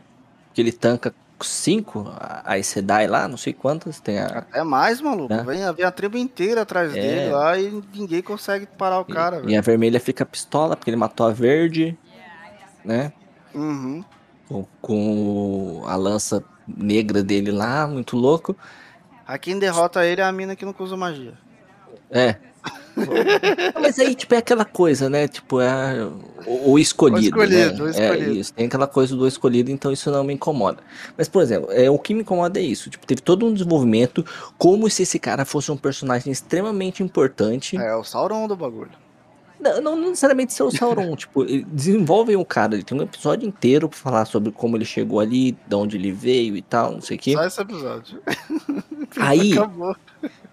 que 0.53 0.61
ele 0.61 0.71
tanca 0.71 1.13
cinco, 1.41 2.05
a 2.17 2.61
Sedai 2.63 3.07
lá, 3.07 3.27
não 3.27 3.37
sei 3.37 3.53
quantas, 3.53 3.99
tem 3.99 4.19
a... 4.19 4.25
Até 4.25 4.63
mais, 4.63 5.01
maluco. 5.01 5.33
Né? 5.33 5.43
Vem, 5.43 5.73
vem 5.73 5.85
a 5.85 5.91
tribo 5.91 6.17
inteira 6.17 6.61
atrás 6.61 6.95
é. 6.95 7.01
dele 7.01 7.31
lá 7.31 7.59
e 7.59 7.83
ninguém 7.93 8.21
consegue 8.21 8.65
parar 8.65 8.99
o 8.99 9.05
cara. 9.05 9.41
E, 9.45 9.51
e, 9.51 9.57
a 9.57 9.61
vermelha 9.61 9.99
fica 9.99 10.25
pistola, 10.25 10.75
porque 10.75 10.89
ele 10.89 10.97
matou 10.97 11.27
a 11.27 11.31
verde, 11.31 11.97
né? 12.83 13.11
Uhum. 13.53 14.03
Com, 14.47 14.65
com 14.81 15.83
a 15.85 15.95
lança 15.95 16.43
negra 16.67 17.23
dele 17.23 17.51
lá, 17.51 17.87
muito 17.87 18.15
louco. 18.15 18.55
A 19.27 19.37
quem 19.37 19.57
derrota 19.57 20.05
ele 20.05 20.21
é 20.21 20.23
a 20.23 20.31
mina 20.31 20.55
que 20.55 20.65
não 20.65 20.75
usa 20.77 20.95
magia. 20.95 21.33
É, 22.11 22.35
mas 23.79 23.99
aí, 23.99 24.15
tipo, 24.15 24.33
é 24.33 24.37
aquela 24.37 24.65
coisa, 24.65 25.09
né? 25.09 25.27
Tipo, 25.27 25.59
é 25.59 26.03
o, 26.47 26.71
o 26.71 26.79
escolhido. 26.79 27.37
O 27.37 27.43
escolhido, 27.43 27.77
né? 27.77 27.83
o 27.83 27.89
escolhido. 27.89 28.31
É 28.31 28.33
isso, 28.33 28.53
tem 28.53 28.65
aquela 28.67 28.87
coisa 28.87 29.15
do 29.15 29.27
escolhido, 29.27 29.71
então 29.71 29.91
isso 29.91 30.09
não 30.11 30.23
me 30.23 30.33
incomoda. 30.33 30.79
Mas, 31.17 31.27
por 31.27 31.41
exemplo, 31.41 31.71
é, 31.71 31.89
o 31.89 31.99
que 31.99 32.13
me 32.13 32.21
incomoda 32.21 32.59
é 32.59 32.63
isso. 32.63 32.89
Tipo, 32.89 33.05
teve 33.05 33.21
todo 33.21 33.45
um 33.45 33.53
desenvolvimento 33.53 34.25
como 34.57 34.89
se 34.89 35.03
esse 35.03 35.19
cara 35.19 35.45
fosse 35.45 35.71
um 35.71 35.77
personagem 35.77 36.31
extremamente 36.31 37.03
importante. 37.03 37.77
É, 37.77 37.95
o 37.95 38.03
Sauron 38.03 38.47
do 38.47 38.55
bagulho. 38.55 38.91
Não, 39.59 39.81
não 39.81 40.09
necessariamente 40.09 40.53
ser 40.53 40.63
o 40.63 40.71
Sauron, 40.71 41.15
tipo, 41.17 41.43
desenvolvem 41.45 42.35
o 42.35 42.45
cara, 42.45 42.75
ele 42.75 42.83
tem 42.83 42.97
um 42.97 43.03
episódio 43.03 43.47
inteiro 43.47 43.87
pra 43.89 43.97
falar 43.97 44.25
sobre 44.25 44.51
como 44.51 44.77
ele 44.77 44.85
chegou 44.85 45.19
ali, 45.19 45.57
de 45.67 45.75
onde 45.75 45.97
ele 45.97 46.11
veio 46.11 46.55
e 46.57 46.61
tal, 46.61 46.91
não 46.91 47.01
sei 47.01 47.17
o 47.17 47.19
quê. 47.19 47.33
Só 47.33 47.45
esse 47.45 47.61
episódio. 47.61 48.21
Aí, 49.17 49.53
Acabou 49.53 49.95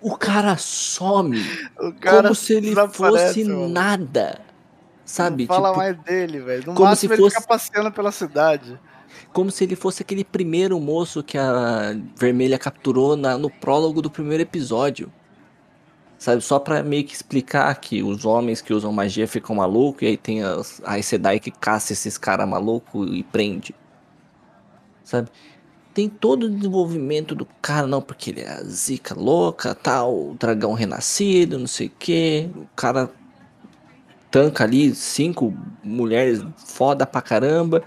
O 0.03 0.17
cara 0.17 0.57
some. 0.57 1.41
O 1.79 1.93
cara 1.93 2.23
como 2.25 2.35
se 2.35 2.55
ele 2.55 2.75
fosse 2.91 3.45
mano. 3.45 3.69
nada. 3.69 4.41
Sabe? 5.05 5.47
Não 5.47 5.55
fala 5.55 5.69
tipo, 5.69 5.79
mais 5.79 5.97
dele, 6.03 6.41
velho. 6.41 6.67
No 6.67 6.75
como 6.75 6.89
máximo 6.89 7.09
se 7.09 7.15
ele 7.15 7.23
fosse- 7.23 7.37
fica 7.37 7.47
passeando 7.49 7.93
pela 7.93 8.11
cidade. 8.13 8.79
como 9.33 9.51
se 9.51 9.63
ele 9.65 9.77
fosse 9.77 10.03
aquele 10.03 10.25
primeiro 10.25 10.79
moço 10.81 11.23
que 11.23 11.37
a 11.39 11.95
Vermelha 12.17 12.59
capturou 12.59 13.17
na- 13.17 13.37
no 13.39 13.49
prólogo 13.51 14.01
do 14.03 14.11
primeiro 14.11 14.43
episódio. 14.43 15.13
Sabe? 16.19 16.41
Só 16.41 16.59
pra 16.59 16.83
meio 16.83 17.05
que 17.05 17.15
explicar 17.15 17.75
que 17.81 18.03
os 18.03 18.25
homens 18.25 18.61
que 18.63 18.73
usam 18.73 18.93
magia 18.93 19.27
ficam 19.27 19.57
malucos 19.57 20.03
e 20.03 20.07
aí 20.07 20.17
tem 20.17 20.43
as, 20.43 20.81
a 20.85 21.01
Sedai 21.03 21.41
que 21.41 21.51
caça 21.51 21.93
esses 21.93 22.17
caras 22.17 22.49
malucos 22.49 23.11
e 23.13 23.23
prende. 23.25 23.75
Sabe? 25.05 25.29
Tem 25.95 26.09
todo 26.09 26.45
o 26.45 26.51
desenvolvimento 26.51 27.35
do 27.35 27.47
cara, 27.61 27.87
não, 27.87 28.01
porque 28.01 28.31
ele 28.31 28.41
é 28.41 28.49
a 28.49 28.63
zica 28.65 29.15
louca, 29.15 29.75
tal, 29.75 30.31
o 30.31 30.35
dragão 30.39 30.73
renascido, 30.73 31.59
não 31.59 31.67
sei 31.67 31.89
o 31.89 31.93
que. 31.99 32.51
O 32.57 32.67
cara 32.75 33.11
tanca 34.31 34.65
ali 34.65 34.95
cinco 34.95 35.55
mulheres 35.85 36.43
foda 36.57 37.05
pra 37.07 37.21
caramba 37.21 37.83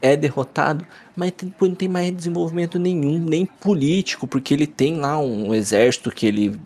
é 0.00 0.16
derrotado, 0.16 0.84
mas 1.14 1.30
tem- 1.32 1.54
não 1.60 1.74
tem 1.74 1.88
mais 1.88 2.14
desenvolvimento 2.16 2.78
nenhum, 2.78 3.18
nem 3.18 3.46
político, 3.46 4.26
porque 4.26 4.52
ele 4.54 4.66
tem 4.66 4.96
lá 4.96 5.18
um 5.18 5.54
exército 5.54 6.10
que 6.10 6.26
ele 6.26 6.58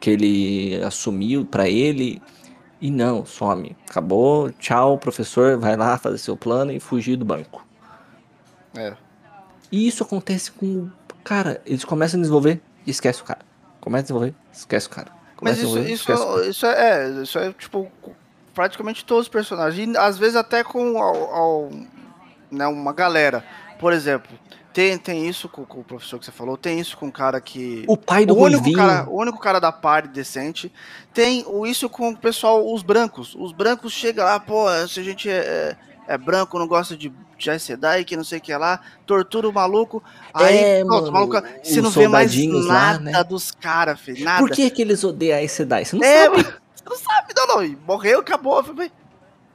que 0.00 0.10
ele 0.10 0.82
assumiu 0.82 1.44
pra 1.44 1.68
ele 1.68 2.20
e 2.80 2.90
não, 2.90 3.24
some. 3.24 3.76
Acabou, 3.88 4.50
tchau, 4.52 4.98
professor, 4.98 5.58
vai 5.58 5.76
lá 5.76 5.96
fazer 5.98 6.18
seu 6.18 6.36
plano 6.36 6.72
e 6.72 6.80
fugir 6.80 7.16
do 7.16 7.24
banco. 7.24 7.64
É. 8.76 8.94
E 9.72 9.86
isso 9.88 10.02
acontece 10.02 10.50
com, 10.52 10.88
cara, 11.22 11.60
eles 11.66 11.84
começam 11.84 12.18
a 12.18 12.22
desenvolver 12.22 12.60
e 12.86 12.90
esquece 12.90 13.22
o 13.22 13.24
cara. 13.24 13.40
Começa 13.80 14.00
a 14.00 14.04
desenvolver, 14.04 14.34
esquece 14.52 14.86
o 14.86 14.90
cara. 14.90 15.08
Mas 15.40 15.58
Começa 15.58 15.60
a 15.60 15.82
isso, 15.82 15.92
isso, 15.92 16.06
cara. 16.06 16.46
isso 16.48 16.66
é, 16.66 16.90
é, 17.08 17.22
isso 17.22 17.38
é 17.38 17.52
tipo 17.52 17.90
praticamente 18.54 19.04
todos 19.04 19.24
os 19.24 19.28
personagens. 19.28 19.88
E, 19.94 19.98
às 19.98 20.16
vezes 20.16 20.36
até 20.36 20.62
com 20.62 21.02
ao- 21.02 21.34
ao- 21.34 21.70
né, 22.50 22.66
uma 22.66 22.92
galera. 22.92 23.44
Por 23.78 23.92
exemplo, 23.92 24.30
tem, 24.74 24.98
tem 24.98 25.28
isso 25.28 25.48
com, 25.48 25.64
com 25.64 25.80
o 25.80 25.84
professor 25.84 26.18
que 26.18 26.24
você 26.24 26.32
falou, 26.32 26.56
tem 26.56 26.80
isso 26.80 26.96
com 26.96 27.06
o 27.06 27.12
cara 27.12 27.40
que. 27.40 27.84
O 27.86 27.96
pai 27.96 28.26
do 28.26 28.34
o 28.34 28.42
único, 28.42 28.60
Ruivinho, 28.60 28.76
cara, 28.76 29.08
o 29.08 29.20
único 29.20 29.38
cara 29.38 29.60
da 29.60 29.70
party 29.70 30.08
decente. 30.08 30.72
Tem 31.12 31.46
isso 31.64 31.88
com 31.88 32.08
o 32.10 32.16
pessoal, 32.16 32.74
os 32.74 32.82
brancos. 32.82 33.36
Os 33.38 33.52
brancos 33.52 33.92
chegam 33.92 34.24
lá, 34.24 34.40
pô, 34.40 34.66
se 34.88 34.98
a 34.98 35.02
gente 35.04 35.30
é, 35.30 35.76
é, 36.08 36.14
é 36.14 36.18
branco, 36.18 36.58
não 36.58 36.66
gosta 36.66 36.96
de 36.96 37.12
Jedi 37.38 37.60
Sedai, 37.60 38.04
que 38.04 38.16
não 38.16 38.24
sei 38.24 38.38
o 38.38 38.42
que 38.42 38.52
lá, 38.52 38.80
tortura 39.06 39.48
o 39.48 39.52
maluco. 39.52 40.02
Aí, 40.34 40.56
É, 40.56 40.84
pronto, 40.84 41.12
mano, 41.12 41.12
maluco, 41.12 41.48
você 41.62 41.80
não 41.80 41.90
vê 41.90 42.08
mais 42.08 42.32
soldadinhos 42.32 42.66
lá, 42.66 42.74
nada 42.74 42.98
né? 42.98 43.24
dos 43.24 43.52
caras, 43.52 44.00
filho. 44.00 44.24
Nada. 44.24 44.40
por 44.40 44.50
que 44.50 44.68
que 44.70 44.82
eles 44.82 45.04
odeiam 45.04 45.38
a 45.38 45.48
Sedai? 45.48 45.84
Você 45.84 45.94
não 45.94 46.04
É, 46.04 46.24
sabe. 46.24 46.42
você 46.74 46.84
não 46.84 46.96
sabe, 46.96 47.32
não, 47.36 47.46
não. 47.46 47.76
Morreu, 47.86 48.18
acabou. 48.18 48.62
Falei, 48.64 48.90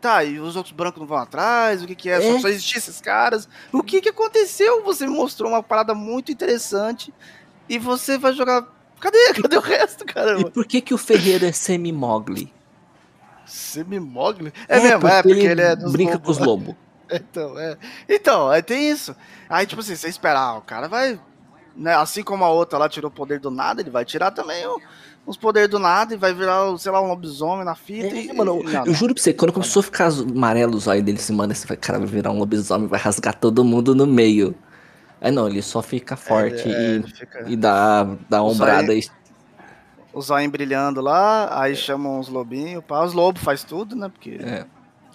tá, 0.02 0.24
e 0.24 0.40
os 0.40 0.56
outros 0.56 0.74
brancos 0.74 1.00
não 1.00 1.08
vão 1.08 1.18
atrás? 1.18 1.84
O 1.84 1.88
que 1.88 1.96
que 1.96 2.10
é? 2.10 2.18
É. 2.18 2.34
Só, 2.34 2.40
só 2.40 2.48
existiam 2.48 2.78
esses 2.80 3.02
caras? 3.02 3.48
O 3.72 3.84
que 3.84 4.02
que 4.02 4.10
aconteceu? 4.10 4.84
Você 4.84 5.06
me 5.08 5.14
mostrou 5.16 5.52
uma 5.52 5.62
parada 5.64 5.94
muito 5.94 6.32
interessante 6.32 7.14
e 7.68 7.78
você 7.78 8.18
vai 8.18 8.34
jogar... 8.34 8.66
Cadê? 9.00 9.34
Cadê 9.42 9.58
o 9.58 9.62
resto, 9.62 10.04
E 10.04 10.08
caramba? 10.08 10.52
por 10.52 10.66
que 10.66 10.82
que 10.82 10.94
o 10.94 10.98
Ferreiro 10.98 11.46
é 11.46 11.52
semi-mogli? 11.52 12.54
Semi-mogli? 13.46 14.54
É, 14.68 14.80
mesmo, 14.80 15.08
é, 15.08 15.24
porque 15.24 15.40
ele, 15.40 15.62
é 15.62 15.76
dos 15.76 15.92
brinca 15.92 16.14
lobos. 16.14 16.26
com 16.26 16.32
os 16.32 16.38
lobos. 16.48 16.76
Então, 17.12 17.58
é. 17.58 17.76
Então, 18.08 18.50
aí 18.50 18.62
tem 18.62 18.92
isso. 18.92 19.16
Aí, 19.50 19.66
tipo 19.66 19.82
assim, 19.82 19.96
você 19.96 20.08
esperar, 20.08 20.56
o 20.60 20.62
cara 20.62 20.88
vai... 20.88 21.20
Né, 21.76 21.96
assim 21.96 22.22
como 22.22 22.44
a 22.46 22.50
outra 22.50 22.78
lá 22.78 22.88
tirou 22.88 23.10
o 23.10 23.14
poder 23.14 23.40
do 23.40 23.50
nada, 23.50 23.82
ele 23.82 23.90
vai 23.90 24.06
tirar 24.06 24.30
também 24.30 24.64
o- 24.68 24.80
os 25.30 25.38
poderes 25.38 25.70
do 25.70 25.78
nada 25.78 26.14
e 26.14 26.18
vai 26.18 26.34
virar, 26.34 26.76
sei 26.80 26.92
lá, 26.92 27.00
um 27.02 27.08
lobisomem 27.08 27.64
na 27.64 27.76
fita. 27.76 28.08
É, 28.08 28.24
e, 28.26 28.34
mano, 28.34 28.62
e- 28.62 28.64
não, 28.64 28.72
eu 28.72 28.86
não. 28.88 28.94
juro 28.94 29.14
pra 29.14 29.22
você, 29.22 29.32
quando 29.32 29.54
começou 29.54 29.82
a 29.82 29.84
ficar 29.84 30.08
amarelo 30.12 30.76
os 30.76 30.88
olhos 30.88 31.04
dele, 31.04 31.20
assim, 31.20 31.34
mano, 31.34 31.52
esse 31.54 31.68
cara 31.78 32.00
vai 32.00 32.08
virar 32.08 32.32
um 32.32 32.40
lobisomem, 32.40 32.88
vai 32.88 33.00
rasgar 33.00 33.36
todo 33.36 33.64
mundo 33.64 33.94
no 33.94 34.08
meio. 34.08 34.56
Aí 35.22 35.32
não, 35.32 35.48
ele 35.48 35.62
só 35.62 35.82
fica 35.82 36.16
forte 36.18 36.68
É, 36.68 36.96
e, 36.98 37.04
fica- 37.04 37.44
e 37.48 37.56
dá, 37.56 38.06
dá 38.28 38.42
Os 38.44 38.56
ombrada 38.56 38.94
e 38.94 39.04
o 40.12 40.22
zóio 40.22 40.50
brilhando 40.50 41.02
lá, 41.02 41.62
aí 41.62 41.76
chamam 41.76 42.20
os 42.20 42.28
lobinhos, 42.30 42.84
pá, 42.84 43.04
os 43.04 43.14
lobos 43.14 43.44
faz 43.44 43.64
tudo, 43.64 43.96
né? 43.96 44.10
Porque. 44.10 44.40
É. 44.42 44.66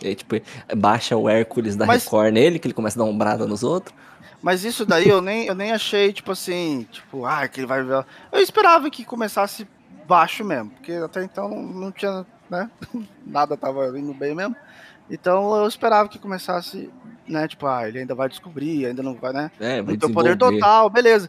E 0.02 0.08
aí, 0.08 0.14
tipo, 0.14 0.36
baixa 0.76 1.16
o 1.16 1.28
Hércules 1.28 1.74
da 1.76 1.86
Mas- 1.86 2.04
Record 2.04 2.32
nele, 2.32 2.58
que 2.58 2.66
ele 2.68 2.74
começa 2.74 2.98
a 3.00 3.04
dar 3.04 3.10
ombrada 3.10 3.46
nos 3.46 3.62
outros. 3.62 3.94
Mas 4.42 4.62
isso 4.64 4.84
daí 4.84 5.08
eu 5.08 5.20
nem, 5.22 5.46
eu 5.46 5.54
nem 5.54 5.72
achei, 5.72 6.12
tipo 6.12 6.30
assim, 6.32 6.86
tipo, 6.92 7.24
ah, 7.24 7.48
que 7.48 7.60
ele 7.60 7.66
vai. 7.66 7.80
Eu 7.80 8.40
esperava 8.40 8.88
que 8.90 9.04
começasse 9.04 9.66
baixo 10.06 10.44
mesmo, 10.44 10.70
porque 10.70 10.92
até 10.92 11.22
então 11.24 11.48
não, 11.48 11.62
não 11.62 11.92
tinha, 11.92 12.24
né? 12.50 12.70
Nada 13.26 13.56
tava 13.56 13.98
indo 13.98 14.12
bem 14.14 14.34
mesmo. 14.34 14.54
Então 15.10 15.54
eu 15.56 15.68
esperava 15.68 16.08
que 16.08 16.18
começasse, 16.18 16.90
né? 17.28 17.46
Tipo, 17.46 17.66
ah, 17.66 17.86
ele 17.88 17.98
ainda 17.98 18.14
vai 18.14 18.28
descobrir, 18.28 18.86
ainda 18.86 19.02
não 19.02 19.14
vai, 19.14 19.32
né? 19.32 19.50
É, 19.60 19.82
vai 19.82 19.92
Não 19.94 19.98
tem 20.00 20.10
o 20.10 20.14
poder 20.14 20.36
total, 20.38 20.88
beleza. 20.90 21.28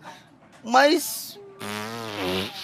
Mas. 0.63 1.38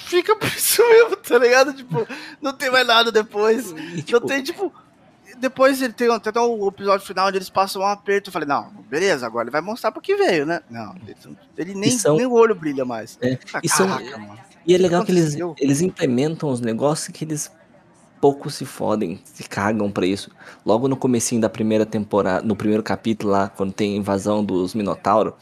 Fica 0.06 0.36
por 0.36 0.48
isso 0.48 0.82
mesmo, 0.88 1.15
tá 1.18 1.38
ligado? 1.38 1.74
Tipo, 1.74 2.06
não 2.41 2.53
tem 2.53 2.70
mais 2.70 2.86
nada 2.86 3.12
depois. 3.12 3.72
E, 3.72 4.01
tipo, 4.01 4.15
Eu 4.18 4.22
tenho, 4.22 4.44
tipo. 4.44 4.74
Depois 5.38 5.82
ele 5.82 5.94
tem 5.94 6.12
até 6.12 6.39
o 6.39 6.68
episódio 6.68 7.06
final 7.08 7.27
onde 7.27 7.38
eles 7.38 7.50
passam 7.50 7.82
um 7.82 7.86
aperto. 7.86 8.30
Eu 8.30 8.34
falei, 8.34 8.48
não, 8.48 8.70
beleza, 8.89 9.25
agora 9.25 9.46
ele 9.46 9.51
vai 9.51 9.62
mostrar 9.62 9.91
pro 9.91 10.01
que 10.01 10.15
veio, 10.15 10.46
né? 10.46 10.62
Não, 10.70 10.94
ele, 10.98 11.15
ele 11.58 11.74
nem, 11.74 11.89
são- 11.91 12.18
nem 12.18 12.25
o 12.25 12.34
olho 12.34 12.53
brilha 12.53 12.86
mais. 12.86 13.18
É, 13.22 13.39
Ah, 13.53 13.62
e 13.63 13.70
são- 13.70 13.88
caraca, 13.88 14.18
mano. 14.18 14.39
E 14.65 14.75
é 14.75 14.77
legal 14.77 15.03
que 15.03 15.12
eles, 15.12 15.38
eles 15.58 15.82
implementam 15.82 16.50
os 16.50 16.62
negócios 16.62 17.08
que 17.15 17.24
eles 17.25 17.51
pouco 18.22 18.50
se 18.51 18.65
fodem, 18.65 19.22
se 19.25 19.44
cagam 19.44 19.91
pra 19.91 20.06
isso. 20.06 20.32
Logo 20.65 20.88
no 20.88 20.98
comecinho 20.98 21.41
da 21.41 21.50
primeira 21.50 21.86
temporada, 21.86 22.46
no 22.46 22.56
primeiro 22.56 22.84
capítulo 22.84 23.32
lá, 23.34 23.50
quando 23.50 23.74
tem 23.74 23.94
a 23.96 23.98
invasão 23.98 24.44
dos 24.46 24.75
Minotauro, 24.75 25.36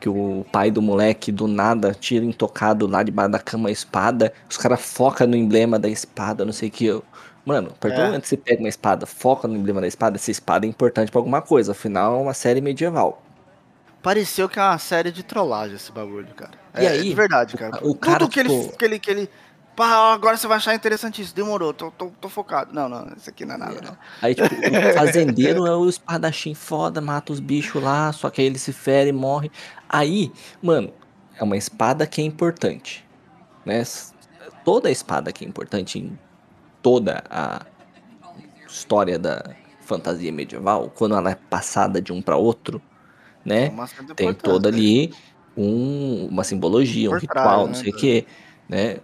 que 0.00 0.08
o 0.08 0.44
pai 0.52 0.70
do 0.70 0.82
moleque 0.82 1.32
do 1.32 1.46
nada 1.48 1.94
tira 1.94 2.24
intocado 2.24 2.86
lá 2.86 3.02
debaixo 3.02 3.30
da 3.32 3.38
cama 3.40 3.68
a 3.70 3.72
espada, 3.72 4.32
os 4.50 4.56
caras 4.58 4.80
focam 4.82 5.26
no 5.26 5.36
emblema 5.36 5.78
da 5.78 5.88
espada, 5.88 6.44
não 6.44 6.52
sei 6.52 6.68
o 6.68 6.72
que. 6.72 6.86
Eu... 6.86 7.04
Mano, 7.44 7.70
a 7.72 7.74
partir 7.78 7.96
do 7.96 8.02
É. 8.02 8.06
momento 8.06 8.22
que 8.22 8.28
você 8.28 8.36
pega 8.38 8.60
uma 8.62 8.68
espada, 8.68 9.06
foca 9.06 9.48
no 9.48 9.56
emblema 9.56 9.80
da 9.80 9.88
espada, 9.88 10.16
essa 10.16 10.30
espada 10.30 10.66
é 10.66 10.68
importante 10.68 11.10
pra 11.10 11.20
alguma 11.20 11.42
coisa, 11.42 11.72
afinal 11.72 12.16
é 12.16 12.22
uma 12.22 12.34
série 12.34 12.60
medieval. 12.60 13.22
Pareceu 14.04 14.48
que 14.48 14.58
é 14.58 14.62
uma 14.62 14.78
série 14.78 15.10
de 15.10 15.22
trollagem 15.22 15.74
esse 15.76 15.90
bagulho, 15.90 16.28
cara. 16.36 16.52
E 16.78 16.84
é, 16.84 16.88
aí, 16.90 17.02
de 17.04 17.14
verdade, 17.14 17.54
o 17.54 17.58
cara. 17.58 17.72
ca- 17.72 17.78
o 17.78 17.80
Tudo 17.94 17.98
cara, 17.98 18.28
que, 18.28 18.38
ele, 18.40 18.48
tipo- 18.50 18.76
que 18.78 18.84
ele. 18.84 18.98
Que 18.98 19.10
ele. 19.10 19.30
Pá, 19.74 20.12
agora 20.12 20.36
você 20.36 20.46
vai 20.46 20.58
achar 20.58 20.74
interessante 20.74 21.20
isso. 21.22 21.34
Demorou, 21.34 21.72
tô, 21.72 21.90
tô, 21.90 22.10
tô 22.20 22.28
focado. 22.28 22.72
Não, 22.72 22.88
não, 22.88 23.08
isso 23.16 23.28
aqui 23.30 23.44
não 23.44 23.54
é 23.54 23.58
nada, 23.58 23.80
não. 23.80 23.96
Aí, 24.22 24.34
tipo, 24.34 24.46
o 24.54 24.92
fazendeiro 24.94 25.66
é 25.66 25.74
o 25.74 25.88
espadachim 25.88 26.54
foda, 26.54 27.00
mata 27.00 27.32
os 27.32 27.40
bichos 27.40 27.82
lá, 27.82 28.12
só 28.12 28.28
que 28.30 28.40
aí 28.42 28.46
ele 28.46 28.58
se 28.58 28.72
fere 28.72 29.08
e 29.08 29.12
morre. 29.12 29.50
Aí, 29.88 30.30
mano, 30.62 30.92
é 31.36 31.42
uma 31.42 31.56
espada 31.56 32.06
que 32.06 32.20
é 32.20 32.24
importante, 32.24 33.04
né? 33.64 33.82
Toda 34.64 34.90
espada 34.90 35.32
que 35.32 35.44
é 35.44 35.48
importante 35.48 35.98
em 35.98 36.16
toda 36.82 37.24
a 37.30 37.62
história 38.68 39.18
da 39.18 39.42
fantasia 39.80 40.30
medieval, 40.32 40.92
quando 40.94 41.16
ela 41.16 41.30
é 41.30 41.34
passada 41.34 42.00
de 42.00 42.12
um 42.12 42.22
pra 42.22 42.36
outro, 42.36 42.80
né? 43.44 43.70
Certa 43.86 44.14
Tem 44.14 44.32
toda 44.34 44.68
ali 44.68 45.14
um- 45.56 46.26
uma 46.28 46.44
simbologia, 46.44 47.10
um 47.10 47.14
ritual, 47.14 47.42
trás, 47.44 47.66
não 47.66 47.68
né, 47.68 47.74
sei 47.74 47.90
o 47.92 47.96
que, 47.96 48.26
né? 48.68 49.00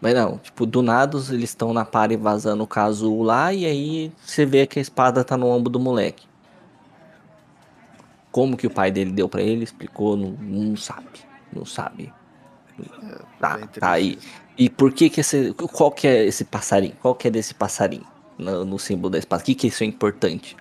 Mas 0.00 0.14
não, 0.14 0.38
tipo, 0.38 0.66
do 0.66 0.82
nada 0.82 1.16
eles 1.30 1.50
estão 1.50 1.72
na 1.72 1.84
party 1.84 2.16
vazando 2.16 2.62
o 2.62 2.66
caso 2.66 3.22
lá 3.22 3.52
e 3.54 3.64
aí 3.64 4.12
você 4.24 4.44
vê 4.44 4.66
que 4.66 4.78
a 4.78 4.82
espada 4.82 5.24
tá 5.24 5.36
no 5.36 5.46
ombro 5.46 5.70
do 5.70 5.80
moleque. 5.80 6.26
Como 8.30 8.56
que 8.56 8.66
o 8.66 8.70
pai 8.70 8.90
dele 8.90 9.12
deu 9.12 9.28
pra 9.28 9.40
ele, 9.42 9.62
explicou, 9.64 10.16
não, 10.16 10.32
não 10.32 10.76
sabe, 10.76 11.08
não 11.52 11.64
sabe. 11.64 12.12
Tá, 13.38 13.56
bem 13.56 13.68
tá 13.78 13.92
aí. 13.92 14.18
E 14.58 14.68
por 14.68 14.92
que 14.92 15.08
que 15.08 15.20
esse, 15.20 15.52
qual 15.54 15.90
que 15.92 16.06
é 16.06 16.24
esse 16.24 16.44
passarinho? 16.44 16.96
Qual 17.00 17.14
que 17.14 17.28
é 17.28 17.30
desse 17.30 17.54
passarinho 17.54 18.06
no, 18.36 18.64
no 18.64 18.78
símbolo 18.78 19.10
da 19.10 19.18
espada? 19.18 19.42
O 19.42 19.46
que 19.46 19.54
que 19.54 19.68
isso 19.68 19.84
é 19.84 19.86
importante? 19.86 20.56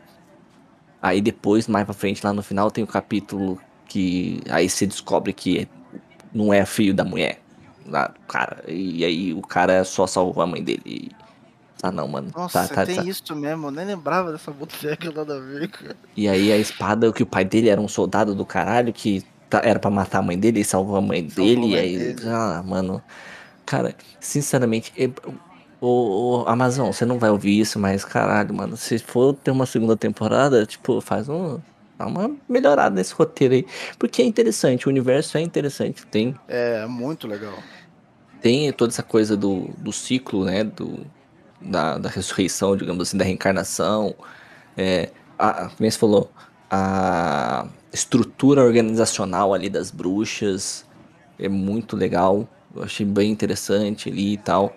Aí 1.04 1.20
depois, 1.20 1.68
mais 1.68 1.84
pra 1.84 1.94
frente, 1.94 2.26
lá 2.26 2.32
no 2.32 2.42
final, 2.42 2.72
tem 2.72 2.82
o 2.82 2.88
capítulo 2.88 3.60
que 3.90 4.40
aí 4.50 4.70
você 4.70 4.88
descobre 4.88 5.34
que 5.34 5.68
não 6.34 6.54
é 6.54 6.66
filho 6.66 6.94
da 6.94 7.04
mulher. 7.04 7.42
Lá, 7.86 8.08
do 8.08 8.20
cara. 8.22 8.64
E 8.70 9.04
aí 9.04 9.34
o 9.34 9.42
cara 9.42 9.84
só 9.84 10.08
salvou 10.08 10.42
a 10.42 10.48
mãe 10.48 10.64
dele. 10.64 10.82
E- 10.86 11.12
Ah 11.86 11.92
não, 11.92 12.08
mano. 12.08 12.32
Nossa, 12.34 12.70
tá, 12.70 12.74
tá, 12.76 12.86
tem 12.86 12.96
tá. 12.96 13.04
isso 13.04 13.36
mesmo. 13.36 13.68
Eu 13.68 13.72
nem 13.72 13.86
lembrava 13.86 14.32
dessa 14.32 14.50
boteca 14.50 15.12
nada 15.12 15.36
a 15.36 15.40
ver, 15.42 15.68
cara. 15.68 15.98
E 16.16 16.30
aí 16.30 16.50
a 16.54 16.58
espada, 16.58 17.12
que 17.12 17.22
o 17.22 17.26
pai 17.26 17.44
dele 17.44 17.68
era 17.68 17.82
um 17.82 17.90
soldado 17.90 18.34
do 18.34 18.46
caralho 18.46 18.94
que 18.94 19.22
tá- 19.50 19.62
era 19.66 19.78
pra 19.80 19.92
matar 19.92 20.20
a 20.20 20.22
mãe 20.22 20.40
dele 20.40 20.62
e 20.62 20.64
salvou 20.64 20.96
a 20.96 21.02
mãe 21.02 21.28
Salvou 21.30 21.46
dele. 21.46 21.62
a 21.62 21.66
E 21.66 21.70
mãe 21.72 21.80
aí, 21.82 21.98
dele. 21.98 22.30
ah, 22.30 22.64
mano. 22.66 23.04
Cara, 23.66 23.94
sinceramente, 24.22 24.94
é- 24.98 25.10
o, 25.84 26.44
o 26.44 26.48
Amazon, 26.48 26.94
você 26.94 27.06
não 27.06 27.20
vai 27.20 27.30
ouvir 27.30 27.60
isso, 27.60 27.78
mas 27.78 28.06
caralho, 28.06 28.54
mano, 28.54 28.78
se 28.78 28.98
for 29.00 29.34
ter 29.34 29.52
uma 29.52 29.66
segunda 29.66 29.98
temporada, 29.98 30.66
tipo, 30.66 31.02
faz 31.02 31.28
um. 31.28 31.60
dar 31.98 32.08
uma 32.08 32.32
melhorada 32.48 32.96
nesse 32.96 33.14
roteiro 33.14 33.54
aí. 33.54 33.66
Porque 34.00 34.22
é 34.22 34.26
interessante, 34.26 34.88
o 34.88 34.90
universo 34.90 35.38
é 35.38 35.42
interessante. 35.42 36.06
Tem. 36.08 36.34
É, 36.48 36.86
muito 36.88 37.28
legal. 37.28 37.56
Tem 38.42 38.72
toda 38.72 38.94
essa 38.94 39.04
coisa 39.04 39.36
do, 39.36 39.70
do 39.78 39.92
ciclo, 39.92 40.46
né? 40.46 40.64
Do, 40.64 41.06
da, 41.60 41.98
da 41.98 42.08
ressurreição, 42.08 42.78
digamos 42.78 43.10
assim, 43.10 43.18
da 43.18 43.26
reencarnação. 43.26 44.16
É, 44.78 45.10
a, 45.38 45.70
como 45.70 45.92
você 45.92 45.98
falou, 45.98 46.32
a 46.72 47.68
estrutura 47.92 48.64
organizacional 48.64 49.54
ali 49.54 49.70
das 49.70 49.92
bruxas 49.92 50.86
é 51.38 51.50
muito 51.50 51.98
legal. 51.98 52.48
Eu 52.74 52.84
achei 52.84 53.06
bem 53.06 53.32
interessante 53.32 54.10
ali 54.10 54.34
e 54.34 54.38
tal. 54.38 54.74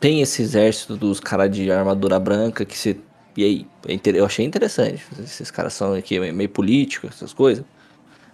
Tem 0.00 0.20
esse 0.20 0.42
exército 0.42 0.96
dos 0.96 1.20
caras 1.20 1.50
de 1.50 1.70
armadura 1.70 2.18
branca 2.18 2.64
que 2.64 2.76
se. 2.76 3.00
E 3.36 3.44
aí, 3.44 3.66
é 3.86 3.98
eu 4.18 4.24
achei 4.24 4.44
interessante. 4.44 5.04
Esses 5.18 5.50
caras 5.50 5.74
são 5.74 5.92
aqui 5.94 6.18
meio 6.32 6.48
políticos, 6.48 7.10
essas 7.14 7.32
coisas. 7.34 7.64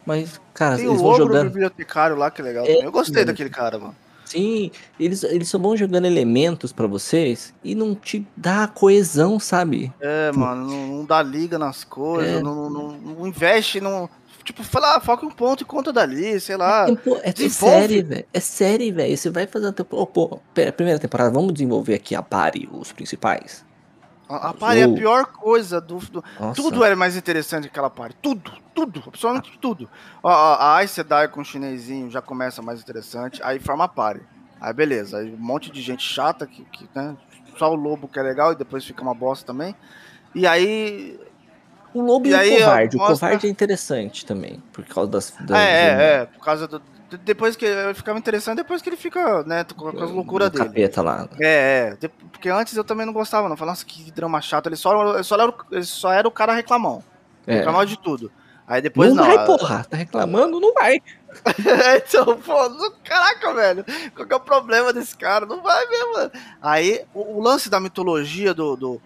Mas, 0.06 0.40
cara, 0.54 0.76
Tem 0.76 0.86
eles 0.86 1.00
o 1.00 1.02
vão 1.02 1.14
jogando. 1.16 1.48
bibliotecário 1.48 2.16
lá, 2.16 2.30
que 2.30 2.40
é 2.40 2.44
legal 2.44 2.64
É. 2.66 2.84
Eu 2.84 2.90
gostei 2.92 3.24
daquele 3.24 3.50
cara, 3.50 3.78
mano. 3.78 3.96
Sim, 4.24 4.70
eles, 4.98 5.22
eles 5.24 5.48
só 5.48 5.58
vão 5.58 5.76
jogando 5.76 6.06
elementos 6.06 6.72
pra 6.72 6.86
vocês 6.86 7.52
e 7.62 7.74
não 7.74 7.94
te 7.94 8.26
dá 8.34 8.66
coesão, 8.66 9.38
sabe? 9.38 9.92
É, 10.00 10.32
mano, 10.32 10.66
não, 10.70 10.86
não 10.86 11.04
dá 11.04 11.22
liga 11.22 11.58
nas 11.58 11.84
coisas, 11.84 12.38
É. 12.38 12.42
não, 12.42 12.70
não, 12.70 12.92
não 12.92 13.26
investe, 13.26 13.78
não. 13.80 14.08
Tipo, 14.44 14.62
fala, 14.64 14.96
ah, 14.96 15.00
foca 15.00 15.24
um 15.24 15.30
ponto 15.30 15.62
e 15.62 15.66
conta 15.66 15.92
dali, 15.92 16.38
sei 16.40 16.56
lá. 16.56 16.86
É 17.22 17.32
desenvolve. 17.32 17.50
série, 17.80 18.02
velho. 18.02 18.26
É 18.32 18.40
série, 18.40 18.90
velho. 18.92 19.16
Você 19.16 19.30
vai 19.30 19.46
fazer 19.46 19.68
a 19.68 19.72
temporada. 19.72 20.06
pô, 20.10 20.40
pera, 20.52 20.72
primeira 20.72 20.98
temporada, 20.98 21.30
vamos 21.30 21.52
desenvolver 21.52 21.94
aqui 21.94 22.14
a 22.14 22.22
pare, 22.22 22.68
os 22.72 22.92
principais. 22.92 23.64
A, 24.28 24.48
a 24.50 24.54
party 24.54 24.80
é 24.80 24.84
a 24.84 24.88
pior 24.88 25.26
coisa 25.26 25.80
do. 25.80 25.98
do- 25.98 26.24
tudo 26.54 26.84
era 26.84 26.96
mais 26.96 27.16
interessante 27.16 27.64
que 27.64 27.68
aquela 27.68 27.90
party. 27.90 28.16
Tudo, 28.22 28.50
tudo, 28.74 29.02
absolutamente 29.06 29.58
tudo. 29.60 29.88
Ó, 30.22 30.28
ó, 30.30 30.54
a 30.54 30.76
Aes 30.76 30.90
Sedai 30.90 31.28
com 31.28 31.42
o 31.42 31.44
chinesinho 31.44 32.10
já 32.10 32.22
começa 32.22 32.62
mais 32.62 32.80
interessante, 32.80 33.40
aí 33.44 33.60
forma 33.60 33.84
a 33.84 33.88
party. 33.88 34.24
Aí 34.60 34.72
beleza, 34.72 35.18
aí 35.18 35.32
um 35.34 35.36
monte 35.36 35.70
de 35.70 35.82
gente 35.82 36.02
chata, 36.02 36.46
que, 36.46 36.64
que 36.66 36.88
né, 36.94 37.16
só 37.58 37.70
o 37.70 37.74
lobo 37.74 38.08
que 38.08 38.18
é 38.18 38.22
legal 38.22 38.52
e 38.52 38.56
depois 38.56 38.84
fica 38.84 39.02
uma 39.02 39.14
bosta 39.14 39.44
também. 39.46 39.74
E 40.34 40.46
aí. 40.46 41.18
O 41.94 42.00
lobo 42.00 42.26
e, 42.26 42.30
E 42.30 42.34
o 42.34 42.36
aí, 42.38 42.56
ó, 42.56 42.58
covarde. 42.66 42.96
mostra- 42.96 43.14
O 43.14 43.18
covarde 43.18 43.46
é 43.46 43.50
interessante 43.50 44.24
também. 44.26 44.62
Por 44.72 44.84
causa 44.84 45.10
das. 45.10 45.32
das 45.40 45.58
É, 45.58 45.62
é, 45.62 46.14
é, 46.22 46.24
por 46.26 46.44
causa 46.44 46.66
do. 46.66 46.78
de- 47.10 47.16
Depois 47.18 47.54
que 47.56 47.64
ele 47.66 47.92
ficava 47.94 48.18
interessante, 48.18 48.56
depois 48.56 48.80
que 48.80 48.88
ele 48.88 48.96
fica, 48.96 49.42
né, 49.44 49.64
com 49.76 49.88
as 49.88 50.10
loucuras 50.10 50.50
dele. 50.50 50.64
capeta 50.64 51.02
lá. 51.02 51.28
É, 51.40 51.96
é. 52.02 52.08
Porque 52.30 52.48
antes 52.48 52.74
eu 52.76 52.84
também 52.84 53.04
não 53.04 53.12
gostava, 53.12 53.48
não. 53.48 53.56
Falava, 53.56 53.72
nossa, 53.72 53.84
que 53.84 54.10
drama 54.10 54.40
chato. 54.40 54.66
Ele 54.68 54.76
só, 54.76 55.14
ele 55.14 55.22
só, 55.24 55.34
era, 55.34 55.48
o- 55.48 55.54
ele 55.70 55.84
só 55.84 56.12
era 56.12 56.26
o 56.26 56.30
cara 56.30 56.54
reclamão. 56.54 57.02
É. 57.46 57.56
Reclamava 57.56 57.84
de 57.86 57.98
tudo. 57.98 58.32
Aí 58.66 58.80
depois 58.80 59.12
não, 59.12 59.26
não. 59.26 59.34
vai, 59.36 59.44
porra. 59.44 59.84
Tá 59.90 59.96
reclamando? 59.96 60.58
Não 60.60 60.72
vai. 60.72 60.96
então, 61.96 62.38
pô, 62.40 62.68
não- 62.68 62.92
caraca, 63.04 63.52
velho. 63.52 63.84
Qual 64.14 64.26
que 64.26 64.32
é 64.32 64.36
o 64.36 64.40
problema 64.40 64.92
desse 64.92 65.16
cara? 65.16 65.44
Não 65.44 65.60
vai 65.62 65.86
mesmo. 65.88 66.30
Aí, 66.62 67.04
o, 67.12 67.38
o 67.38 67.42
lance 67.42 67.68
da 67.68 67.80
mitologia 67.80 68.54
do, 68.54 68.76
do, 68.76 69.02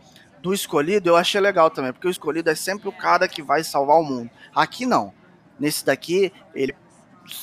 do 0.46 0.54
escolhido 0.54 1.08
eu 1.08 1.16
achei 1.16 1.40
legal 1.40 1.68
também, 1.70 1.92
porque 1.92 2.06
o 2.06 2.10
escolhido 2.10 2.48
é 2.48 2.54
sempre 2.54 2.88
o 2.88 2.92
cara 2.92 3.26
que 3.26 3.42
vai 3.42 3.64
salvar 3.64 3.96
o 3.96 4.04
mundo. 4.04 4.30
Aqui 4.54 4.86
não. 4.86 5.12
Nesse 5.58 5.84
daqui, 5.84 6.32
ele 6.54 6.72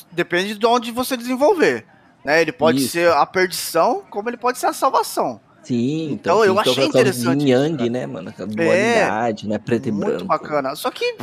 depende 0.09 0.57
de 0.57 0.65
onde 0.65 0.89
você 0.89 1.17
desenvolver. 1.17 1.85
Né? 2.23 2.41
Ele 2.41 2.53
pode 2.53 2.77
Isso. 2.79 2.91
ser 2.91 3.11
a 3.11 3.25
perdição, 3.25 4.03
como 4.09 4.29
ele 4.29 4.37
pode 4.37 4.57
ser 4.57 4.67
a 4.67 4.73
salvação. 4.73 5.41
Sim, 5.63 6.11
Então, 6.13 6.43
então, 6.43 6.45
eu 6.45 6.53
tem 6.63 6.71
achei 6.71 6.85
interessante 6.85 7.49
yang, 7.49 7.89
né, 7.89 8.05
mano? 8.05 8.29
Aquela 8.29 8.47
dualidade, 8.47 9.47
né? 9.47 9.57
Preto 9.57 9.89
e 9.89 9.91
Muito 9.91 10.05
branco. 10.07 10.25
bacana. 10.25 10.75
Só 10.75 10.89
que 10.89 11.17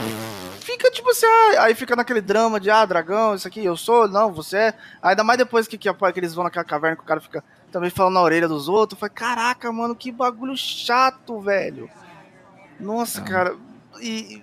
fica 0.61 0.91
tipo 0.91 1.11
assim, 1.11 1.27
ah, 1.27 1.65
aí 1.65 1.75
fica 1.75 1.97
naquele 1.97 2.21
drama 2.21 2.61
de, 2.61 2.71
ah, 2.71 2.85
dragão, 2.85 3.35
isso 3.35 3.49
aqui, 3.49 3.65
eu 3.65 3.76
sou, 3.76 4.07
não, 4.09 4.33
você 4.33 4.57
é. 4.57 4.75
Ainda 5.02 5.25
mais 5.25 5.39
depois 5.39 5.67
que, 5.67 5.78
que, 5.78 5.91
que 5.93 6.21
eles 6.21 6.35
vão 6.35 6.45
naquela 6.45 6.65
caverna 6.65 6.97
que 6.97 7.02
o 7.02 7.07
cara 7.07 7.21
fica 7.21 7.43
também 7.71 7.91
falando 7.91 8.15
na 8.15 8.23
orelha 8.23 8.49
dos 8.49 8.69
outros. 8.69 8.99
Foi, 8.99 9.09
caraca, 9.09 9.71
mano, 9.73 9.95
que 9.95 10.11
bagulho 10.13 10.56
chato, 10.56 11.41
velho. 11.41 11.89
Nossa, 12.78 13.21
Ah. 13.21 13.25
cara. 13.25 13.56
E. 14.00 14.43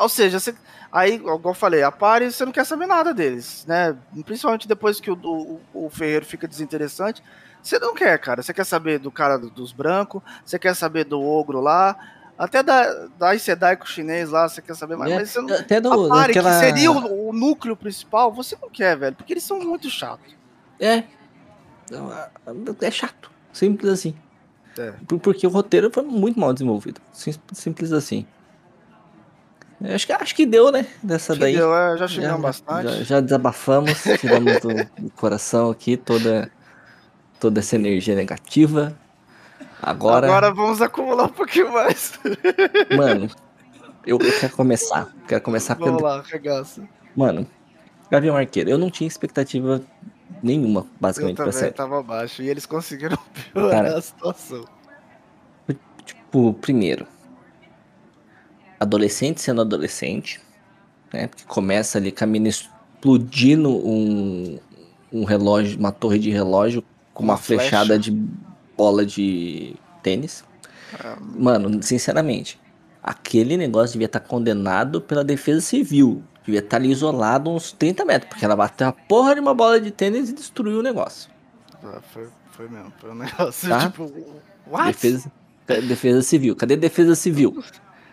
Ou 0.00 0.08
seja, 0.08 0.40
você, 0.40 0.54
aí, 0.90 1.14
igual 1.14 1.40
eu 1.44 1.54
falei, 1.54 1.82
a 1.82 1.92
Pari, 1.92 2.30
você 2.30 2.44
não 2.44 2.52
quer 2.52 2.64
saber 2.66 2.86
nada 2.86 3.14
deles, 3.14 3.64
né? 3.66 3.96
Principalmente 4.24 4.66
depois 4.66 4.98
que 5.00 5.10
o, 5.10 5.14
o, 5.14 5.60
o 5.86 5.90
Ferreiro 5.90 6.26
fica 6.26 6.48
desinteressante. 6.48 7.22
Você 7.62 7.78
não 7.78 7.94
quer, 7.94 8.18
cara. 8.18 8.42
Você 8.42 8.52
quer 8.52 8.64
saber 8.64 8.98
do 8.98 9.10
cara 9.10 9.38
do- 9.38 9.48
dos 9.50 9.72
brancos, 9.72 10.20
você 10.44 10.58
quer 10.58 10.74
saber 10.74 11.04
do 11.04 11.22
ogro 11.22 11.60
lá, 11.60 11.96
até 12.36 12.62
da, 12.62 13.06
da 13.18 13.38
Sedai 13.38 13.76
com 13.76 13.84
o 13.84 13.86
chinês 13.86 14.28
lá, 14.30 14.48
você 14.48 14.60
quer 14.60 14.74
saber 14.74 14.96
mais. 14.96 15.12
É, 15.12 15.16
Mas 15.20 15.30
você 15.30 15.40
não, 15.40 15.54
Até 15.56 15.80
do, 15.80 15.90
a 15.92 16.08
Pari, 16.08 16.34
daquela... 16.34 16.50
que 16.58 16.66
seria 16.66 16.90
o, 16.92 17.28
o 17.28 17.32
núcleo 17.32 17.76
principal, 17.76 18.32
você 18.32 18.58
não 18.60 18.68
quer, 18.68 18.96
velho, 18.98 19.14
porque 19.16 19.32
eles 19.32 19.44
são 19.44 19.60
muito 19.60 19.88
chatos. 19.88 20.34
É. 20.80 21.04
É 22.80 22.90
chato. 22.90 23.30
Simples 23.52 23.92
assim. 23.92 24.14
É. 24.78 24.92
Por- 25.06 25.18
Porque 25.20 25.46
o 25.46 25.50
roteiro 25.50 25.90
foi 25.92 26.02
muito 26.02 26.38
mal 26.38 26.52
desenvolvido. 26.52 27.00
Sim- 27.12 27.34
Simples 27.52 27.92
assim. 27.92 28.26
Acho 29.82 30.06
que, 30.06 30.12
acho 30.12 30.34
que 30.34 30.46
deu, 30.46 30.72
né? 30.72 30.86
Dessa 31.02 31.36
daí. 31.36 31.52
Entendeu? 31.52 31.74
É, 31.76 31.96
já 31.98 32.08
chegamos 32.08 32.40
bastante. 32.40 32.88
Já, 32.98 33.02
já 33.04 33.20
desabafamos, 33.20 34.02
tiramos 34.18 34.60
do, 34.60 34.68
do 34.98 35.10
coração 35.14 35.70
aqui 35.70 35.96
toda, 35.96 36.50
toda 37.38 37.60
essa 37.60 37.76
energia 37.76 38.14
negativa. 38.14 38.96
Agora, 39.82 40.26
Agora 40.26 40.52
vamos 40.54 40.80
acumular 40.80 41.24
um 41.24 41.28
pouquinho 41.28 41.70
mais. 41.72 42.18
mano, 42.96 43.28
eu, 44.06 44.18
eu 44.18 44.40
quero 44.40 44.56
começar. 44.56 45.12
Quero 45.28 45.42
começar 45.42 45.74
Vamos 45.74 46.00
com. 46.00 46.04
lá, 46.08 46.22
regaça. 46.22 46.82
Mano, 47.14 47.46
Gavião 48.10 48.36
Arqueiro, 48.36 48.70
eu 48.70 48.78
não 48.78 48.90
tinha 48.90 49.06
expectativa 49.06 49.82
nenhuma, 50.42 50.80
Eu 50.80 50.86
basicamente, 51.00 51.36
pra 51.36 51.44
também 51.46 51.60
série. 51.60 51.72
tava 51.72 52.02
baixo 52.02 52.42
e 52.42 52.48
eles 52.48 52.66
conseguiram 52.66 53.16
piorar 53.52 53.84
Cara. 53.84 53.98
a 53.98 54.00
situação. 54.02 54.64
Tipo, 56.04 56.52
primeiro, 56.54 57.06
adolescente 58.78 59.40
sendo 59.40 59.60
adolescente, 59.60 60.40
né? 61.12 61.26
Porque 61.28 61.44
começa 61.44 61.98
ali 61.98 62.12
com 62.12 62.24
a 62.24 62.26
mina 62.26 62.48
explodindo 62.48 63.70
um, 63.70 64.58
um 65.12 65.24
relógio, 65.24 65.78
uma 65.78 65.92
torre 65.92 66.18
de 66.18 66.30
relógio 66.30 66.82
com 67.12 67.22
uma, 67.22 67.34
Uma 67.34 67.38
flecha. 67.38 67.62
flechada 67.62 67.98
de 67.98 68.10
bola 68.76 69.06
de 69.06 69.76
tênis. 70.02 70.44
Ah, 70.98 71.16
Mano, 71.20 71.82
sinceramente, 71.82 72.58
aquele 73.02 73.56
negócio 73.56 73.92
devia 73.94 74.06
estar 74.06 74.20
condenado 74.20 75.00
pela 75.00 75.24
defesa 75.24 75.60
civil. 75.60 76.22
Devia 76.44 76.60
estar 76.60 76.76
ali 76.76 76.90
isolado 76.90 77.50
uns 77.50 77.72
30 77.72 78.04
metros, 78.04 78.28
porque 78.28 78.44
ela 78.44 78.54
bateu 78.56 78.88
a 78.88 78.92
porra 78.92 79.34
de 79.34 79.40
uma 79.40 79.54
bola 79.54 79.80
de 79.80 79.90
tênis 79.90 80.28
e 80.28 80.32
destruiu 80.34 80.80
o 80.80 80.82
negócio. 80.82 81.30
Ah, 81.82 82.00
Foi, 82.12 82.28
foi 82.52 82.68
mesmo, 82.68 82.92
foi 82.98 83.10
um 83.10 83.14
negócio 83.16 83.68
Tá. 83.68 83.80
tipo. 83.80 84.12
What? 84.66 84.86
Defesa, 84.88 85.32
defesa 85.66 86.22
civil. 86.22 86.54
Cadê 86.56 86.74
a 86.74 86.76
defesa 86.76 87.14
civil? 87.14 87.62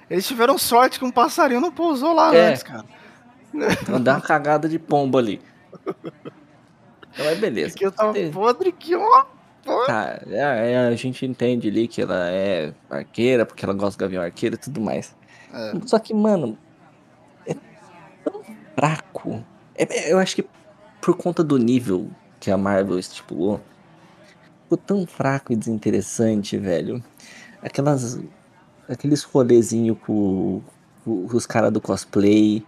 Eles 0.10 0.28
tiveram 0.28 0.58
sorte 0.58 1.00
que 1.00 1.06
um 1.06 1.12
passarinho 1.12 1.62
não 1.62 1.72
pousou 1.72 2.14
lá 2.14 2.34
É. 2.36 2.50
antes, 2.52 2.64
cara. 2.64 2.86
Dá 4.02 4.14
uma 4.16 4.22
cagada 4.22 4.68
de 4.70 4.80
pombo 4.80 5.18
ali. 5.18 5.42
Então 7.14 7.26
é 7.26 7.36
beleza. 7.36 7.70
Porque 7.72 7.86
eu 7.86 7.92
tava 7.92 8.14
Tem- 8.14 8.32
podre 8.32 8.72
que 8.72 8.96
uma. 8.96 9.26
porra. 9.64 9.86
Tá, 9.86 10.20
é, 10.28 10.72
é, 10.74 10.78
a 10.88 10.96
gente 10.96 11.26
entende 11.26 11.68
ali 11.70 11.88
que 11.88 12.02
ela 12.02 12.30
é 12.30 12.74
arqueira, 12.90 13.46
porque 13.46 13.64
ela 13.66 13.74
gosta 13.74 13.98
do 13.98 14.02
gavião 14.02 14.24
arqueiro 14.24 14.56
e 14.56 14.58
tudo 14.58 14.80
mais. 14.82 15.16
É. 15.54 15.74
Só 15.86 16.00
que, 16.00 16.14
mano, 16.14 16.58
fraco. 18.82 19.44
É- 19.76 20.10
é- 20.10 20.14
eu 20.14 20.18
acho 20.18 20.36
que 20.36 20.46
por 21.00 21.16
conta 21.16 21.44
do 21.44 21.58
nível 21.58 22.10
que 22.40 22.50
a 22.50 22.58
Marvel 22.58 22.98
estipulou, 22.98 23.62
ficou 24.64 24.78
tão 24.78 25.06
fraco 25.06 25.54
e 25.54 25.56
desinteressante, 25.56 26.58
velho. 26.58 27.04
Aquelas. 27.62 28.20
Aqueles 28.90 29.24
rolezinho 29.24 29.96
com, 29.96 30.62
com 31.06 31.28
os 31.32 31.46
caras 31.46 31.72
do 31.72 31.80
cosplay. 31.80 32.66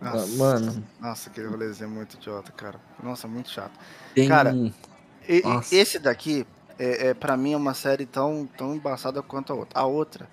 Nossa, 0.00 0.26
Mano, 0.36 0.84
Nossa, 1.00 1.28
aquele 1.28 1.46
rolezinho 1.48 1.86
é 1.86 1.90
muito 1.90 2.14
idiota, 2.16 2.50
cara. 2.52 2.80
Nossa, 3.02 3.28
muito 3.28 3.50
chato. 3.50 3.78
tem. 4.14 4.28
Cara, 4.28 4.54
E- 5.28 5.42
esse 5.70 5.98
daqui, 5.98 6.46
é, 6.78 7.08
é, 7.08 7.14
para 7.14 7.36
mim, 7.36 7.52
é 7.52 7.56
uma 7.56 7.74
série 7.74 8.06
tão, 8.06 8.48
tão 8.56 8.74
embaçada 8.74 9.22
quanto 9.22 9.52
a 9.52 9.56
outra. 9.56 9.78
A 9.80 9.86
outra, 9.86 10.28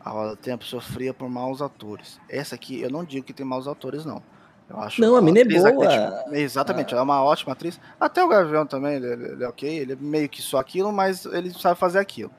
a 0.00 0.10
Roda 0.10 0.30
do 0.30 0.36
Tempo, 0.36 0.64
sofria 0.64 1.12
por 1.12 1.28
maus 1.28 1.60
atores. 1.60 2.18
Essa 2.28 2.54
aqui, 2.54 2.80
eu 2.80 2.90
não 2.90 3.04
digo 3.04 3.24
que 3.26 3.32
tem 3.32 3.44
maus 3.46 3.68
atores, 3.68 4.04
não. 4.04 4.22
Eu 4.68 4.80
acho 4.80 5.00
Não, 5.00 5.14
a 5.16 5.20
mina 5.20 5.40
é 5.40 5.44
boa. 5.44 6.24
exatamente, 6.32 6.92
ela 6.92 7.02
é 7.02 7.04
uma 7.04 7.22
ótima 7.22 7.52
atriz. 7.52 7.78
Até 8.00 8.24
o 8.24 8.28
Gavião 8.28 8.66
também, 8.66 8.94
ele, 8.94 9.06
ele- 9.06 9.24
ele 9.32 9.44
é 9.44 9.48
ok, 9.48 9.68
ele 9.78 9.92
é 9.92 9.96
meio 9.96 10.28
que 10.28 10.40
só 10.40 10.58
aquilo, 10.58 10.90
mas 10.92 11.26
ele 11.26 11.52
sabe 11.52 11.78
fazer 11.78 11.98
aquilo. 11.98 12.30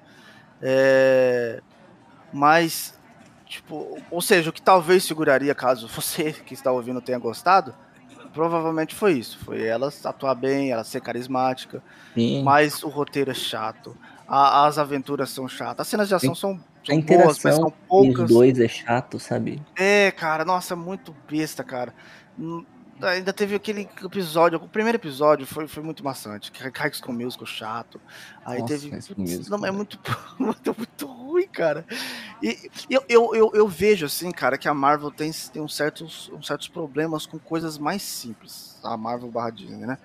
É, 0.62 1.62
Mas, 2.34 2.94
tipo, 3.46 3.98
ou 4.12 4.22
seja, 4.22 4.50
o 4.50 4.54
que 4.54 4.62
talvez 4.62 5.04
seguraria, 5.06 5.54
caso 5.56 5.88
você 5.88 6.34
que 6.34 6.54
está 6.54 6.72
ouvindo 6.72 7.00
tenha 7.00 7.20
gostado, 7.20 7.74
provavelmente 8.34 8.94
foi 8.94 9.14
isso. 9.14 9.38
Foi 9.40 9.64
ela 9.64 9.90
atuar 10.04 10.36
bem, 10.36 10.72
ela 10.72 10.84
ser 10.84 11.00
carismática, 11.02 11.82
Sim. 12.14 12.44
mas 12.44 12.84
o 12.84 12.90
roteiro 12.90 13.32
é 13.32 13.36
chato. 13.36 13.96
a- 14.28 14.66
as 14.66 14.80
aventuras 14.80 15.30
são 15.30 15.48
chatas. 15.48 15.82
As 15.82 15.88
cenas 15.88 16.08
de 16.08 16.16
ação 16.16 16.34
Sim. 16.34 16.42
são, 16.42 16.60
são 16.86 17.02
boas, 17.02 17.44
mas 17.44 17.56
são 17.56 17.74
poucas. 17.88 18.26
Os 18.26 18.30
dois 18.30 18.60
é 18.60 18.68
chato, 18.68 19.20
sabe? 19.20 19.62
É, 19.76 20.12
cara, 20.12 20.46
nossa, 20.46 20.76
muito 20.76 21.16
besta, 21.30 21.64
cara. 21.64 21.94
Ainda 23.02 23.34
teve 23.34 23.56
aquele 23.56 23.90
episódio, 24.04 24.58
o 24.58 24.70
primeiro 24.70 24.98
episódio 24.98 25.46
foi, 25.46 25.68
foi 25.68 25.84
muito 25.84 26.04
maçante. 26.04 26.52
High 26.54 26.94
School 26.94 27.14
Musical 27.14 27.46
chato. 27.46 28.00
Aí 28.46 28.60
Nossa, 28.60 28.74
teve. 28.74 28.92
Musical, 29.18 29.60
não, 29.60 29.68
é 29.68 29.72
muito, 29.72 30.00
muito, 30.40 30.76
muito 30.78 31.06
ruim, 31.06 31.48
cara. 31.48 31.86
E 32.42 32.70
eu, 32.90 33.04
eu, 33.10 33.36
eu, 33.36 33.52
eu, 33.54 33.68
vejo, 33.68 34.06
assim, 34.06 34.32
cara, 34.32 34.58
que 34.58 34.68
a 34.68 34.74
Marvel 34.74 35.12
tem, 35.12 35.30
tem 35.52 35.62
uns, 35.62 35.76
certos, 35.76 36.32
uns 36.34 36.48
certos 36.48 36.70
problemas 36.70 37.26
com 37.26 37.38
coisas 37.38 37.78
mais 37.78 38.02
simples. 38.02 38.80
A 38.82 38.96
Marvel 38.96 39.30
barra 39.30 39.50
Disney, 39.50 39.86
né? 39.86 39.98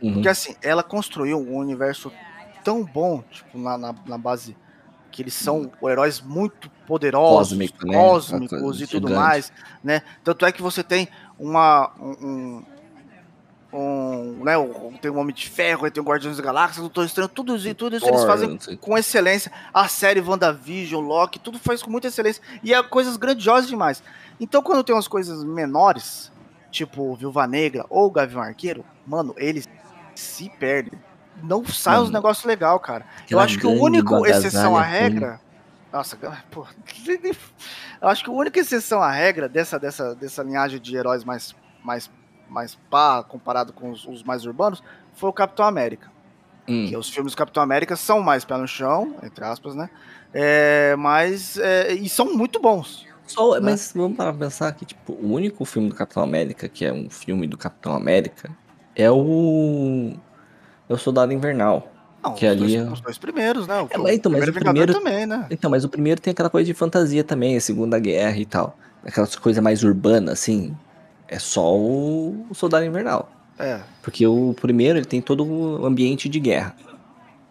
Uhum. 0.00 0.14
Porque 0.14 0.28
assim, 0.28 0.54
ela 0.62 0.82
construiu 0.82 1.38
um 1.38 1.56
universo 1.56 2.10
tão 2.64 2.82
bom, 2.82 3.22
tipo, 3.30 3.58
na, 3.58 3.76
na, 3.76 3.94
na 4.06 4.16
base 4.16 4.56
que 5.10 5.22
eles 5.22 5.34
são 5.34 5.70
heróis 5.82 6.20
muito 6.20 6.70
poderosos, 6.86 7.58
né? 7.58 7.68
cósmicos 7.92 8.80
e 8.80 8.86
tudo 8.86 9.10
mais, 9.10 9.52
né? 9.82 10.02
Tanto 10.22 10.46
é 10.46 10.52
que 10.52 10.62
você 10.62 10.82
tem 10.82 11.08
uma 11.38 11.92
um, 11.98 12.62
um, 13.72 14.44
né, 14.44 14.54
tem 15.00 15.10
um 15.10 15.18
Homem 15.18 15.34
de 15.34 15.48
Ferro, 15.48 15.90
tem 15.90 16.02
o 16.02 16.06
Guardiões 16.06 16.36
da 16.36 16.42
Galáxia, 16.42 16.80
Doutor 16.80 17.04
Estranho, 17.04 17.28
tudo 17.28 17.56
isso, 17.56 17.74
tudo 17.74 17.96
isso 17.96 18.08
eles 18.08 18.24
fazem 18.24 18.58
com 18.80 18.96
excelência. 18.96 19.52
A 19.72 19.88
série 19.88 20.20
WandaVision, 20.20 21.04
Loki, 21.04 21.38
tudo 21.38 21.58
faz 21.58 21.82
com 21.82 21.90
muita 21.90 22.08
excelência 22.08 22.42
e 22.62 22.72
é 22.72 22.82
coisas 22.82 23.16
grandiosas 23.16 23.68
demais. 23.68 24.02
Então 24.40 24.62
quando 24.62 24.82
tem 24.82 24.94
umas 24.94 25.08
coisas 25.08 25.44
menores, 25.44 26.32
tipo 26.70 27.14
Viúva 27.16 27.46
Negra 27.46 27.84
ou 27.90 28.10
Gavião 28.10 28.40
Arqueiro, 28.40 28.84
mano, 29.06 29.34
eles 29.36 29.68
se 30.14 30.48
perdem 30.58 30.98
não 31.42 31.64
sai 31.64 32.00
uns 32.00 32.10
negócios 32.10 32.44
legal, 32.44 32.78
cara. 32.80 33.04
Eu 33.28 33.38
acho 33.38 33.58
que 33.58 33.66
o 33.66 33.80
único 33.82 34.26
exceção 34.26 34.76
à 34.76 34.82
regra. 34.82 35.40
Nossa, 35.92 36.16
pô. 36.50 36.66
Eu 38.00 38.08
acho 38.08 38.22
que 38.22 38.30
o 38.30 38.34
único 38.34 38.58
exceção 38.58 39.02
à 39.02 39.10
regra 39.10 39.48
dessa, 39.48 39.78
dessa, 39.78 40.14
dessa 40.14 40.42
linhagem 40.42 40.78
de 40.78 40.96
heróis 40.96 41.24
mais, 41.24 41.54
mais, 41.82 42.10
mais 42.48 42.76
pá, 42.88 43.24
comparado 43.24 43.72
com 43.72 43.90
os, 43.90 44.06
os 44.06 44.22
mais 44.22 44.46
urbanos, 44.46 44.82
foi 45.14 45.30
o 45.30 45.32
Capitão 45.32 45.66
América. 45.66 46.10
Hum. 46.68 46.86
Que 46.86 46.96
os 46.96 47.08
filmes 47.08 47.32
do 47.32 47.36
Capitão 47.36 47.62
América 47.62 47.96
são 47.96 48.20
mais 48.20 48.44
pé 48.44 48.56
no 48.56 48.68
chão, 48.68 49.16
entre 49.22 49.44
aspas, 49.44 49.74
né? 49.74 49.90
É, 50.32 50.94
mas. 50.96 51.56
É, 51.56 51.94
e 51.94 52.08
são 52.08 52.36
muito 52.36 52.60
bons. 52.60 53.06
Só, 53.26 53.54
né? 53.54 53.60
Mas 53.70 53.92
vamos 53.94 54.16
para 54.16 54.32
pensar 54.32 54.72
que, 54.72 54.84
tipo, 54.84 55.12
o 55.14 55.32
único 55.32 55.64
filme 55.64 55.88
do 55.88 55.94
Capitão 55.94 56.22
América, 56.22 56.68
que 56.68 56.84
é 56.84 56.92
um 56.92 57.10
filme 57.10 57.46
do 57.46 57.56
Capitão 57.56 57.94
América, 57.94 58.50
é 58.94 59.10
o 59.10 60.14
é 60.88 60.92
o 60.92 60.98
Soldado 60.98 61.32
Invernal. 61.32 61.92
Não, 62.22 62.34
que 62.34 62.46
os, 62.46 62.52
ali... 62.52 62.76
dois, 62.76 62.92
os 62.92 63.00
dois 63.00 63.18
primeiros, 63.18 63.66
né? 63.66 63.80
O, 63.80 64.08
é, 64.08 64.14
então, 64.14 64.30
mas 64.32 64.48
o 64.48 64.52
primeiro 64.52 64.92
também, 64.92 65.26
né? 65.26 65.46
Então, 65.50 65.70
mas 65.70 65.84
o 65.84 65.88
primeiro 65.88 66.20
tem 66.20 66.32
aquela 66.32 66.50
coisa 66.50 66.66
de 66.66 66.74
fantasia 66.74 67.22
também, 67.22 67.56
a 67.56 67.60
Segunda 67.60 67.98
Guerra 67.98 68.36
e 68.36 68.46
tal. 68.46 68.76
Aquelas 69.04 69.36
coisas 69.36 69.62
mais 69.62 69.84
urbanas, 69.84 70.34
assim. 70.34 70.76
É 71.28 71.38
só 71.38 71.76
o, 71.76 72.46
o 72.50 72.54
Soldado 72.54 72.84
Invernal. 72.84 73.30
É. 73.58 73.80
Porque 74.02 74.26
o 74.26 74.54
primeiro, 74.60 74.98
ele 74.98 75.06
tem 75.06 75.20
todo 75.20 75.44
o 75.44 75.84
ambiente 75.84 76.28
de 76.28 76.40
guerra, 76.40 76.74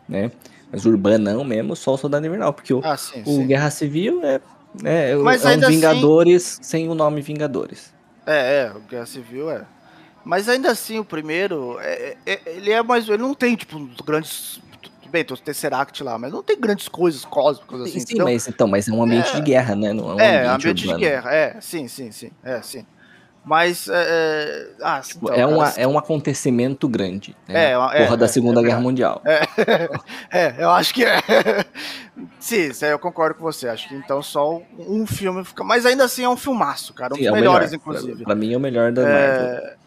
né? 0.07 0.31
Mas 0.71 0.85
urbanão 0.85 1.43
mesmo, 1.43 1.75
só 1.75 1.93
o 1.93 1.97
Soldado 1.97 2.25
Invernal. 2.25 2.53
Porque 2.53 2.73
o, 2.73 2.81
ah, 2.83 2.97
sim, 2.97 3.21
o 3.21 3.35
sim. 3.35 3.47
Guerra 3.47 3.69
Civil 3.69 4.21
é, 4.23 4.41
é, 4.83 5.15
mas 5.15 5.45
é 5.45 5.49
um 5.49 5.51
assim 5.51 5.67
Vingadores 5.67 6.53
assim... 6.53 6.63
sem 6.63 6.89
o 6.89 6.95
nome 6.95 7.21
Vingadores. 7.21 7.93
É, 8.25 8.65
é, 8.65 8.71
o 8.75 8.79
Guerra 8.81 9.05
Civil 9.05 9.49
é. 9.49 9.65
Mas 10.27 10.49
ainda 10.49 10.69
assim, 10.69 10.99
o 10.99 11.05
primeiro, 11.05 11.79
é, 11.79 12.17
é, 12.25 12.39
ele 12.47 12.69
é 12.69 12.83
mais. 12.83 13.07
Ele 13.07 13.19
não 13.19 13.33
tem, 13.33 13.55
tipo, 13.55 13.79
grandes. 14.05 14.59
Bem, 15.09 15.23
tem 15.23 15.33
o 15.33 15.39
Tesseract 15.39 16.03
lá, 16.03 16.19
mas 16.19 16.33
não 16.33 16.43
tem 16.43 16.59
grandes 16.59 16.89
coisas 16.89 17.23
cósmicas 17.23 17.79
assim. 17.79 18.01
Sim, 18.01 18.15
então, 18.15 18.25
mas, 18.25 18.47
então, 18.49 18.67
mas 18.67 18.87
é 18.89 18.91
um 18.91 19.01
ambiente 19.01 19.29
é, 19.29 19.35
de 19.35 19.41
guerra, 19.41 19.73
né? 19.73 19.93
Não 19.93 20.11
é 20.11 20.15
um 20.15 20.19
é, 20.19 20.47
ambiente, 20.47 20.67
ambiente 20.67 20.87
de 20.87 20.95
guerra, 20.95 21.33
é, 21.33 21.61
sim, 21.61 21.87
sim, 21.87 22.11
sim. 22.11 22.29
É, 22.43 22.61
sim. 22.61 22.85
Mas. 23.45 23.87
É, 23.87 23.93
é 23.93 24.67
ah, 24.81 24.99
tipo, 24.99 25.31
então, 25.31 25.39
é, 25.39 25.45
uma, 25.45 25.69
é 25.77 25.87
um 25.87 25.97
acontecimento 25.97 26.89
grande. 26.89 27.33
Né? 27.47 27.71
É, 27.71 27.71
é, 27.71 28.03
Porra 28.03 28.17
da 28.17 28.27
Segunda 28.27 28.61
Guerra 28.61 28.81
Mundial. 28.81 29.21
É, 30.29 30.55
eu 30.59 30.69
acho 30.71 30.93
que 30.93 31.05
é. 31.05 31.21
sim, 32.37 32.69
eu 32.81 32.99
concordo 32.99 33.35
com 33.35 33.43
você. 33.43 33.69
Acho 33.69 33.87
que 33.87 33.95
então 33.95 34.21
só 34.21 34.61
um 34.77 35.07
filme 35.07 35.45
fica. 35.45 35.63
Mas 35.63 35.85
ainda 35.85 36.03
assim 36.03 36.25
é 36.25 36.29
um 36.29 36.35
filmaço, 36.35 36.93
cara. 36.93 37.13
Um 37.13 37.17
sim, 37.17 37.23
dos 37.23 37.31
melhores, 37.31 37.71
melhor. 37.71 37.81
inclusive. 37.81 38.17
Pra, 38.17 38.25
pra, 38.25 38.35
mim 38.35 38.51
é 38.51 38.57
o 38.57 38.59
melhor 38.59 38.91
da 38.91 39.03
Marvel. 39.03 39.77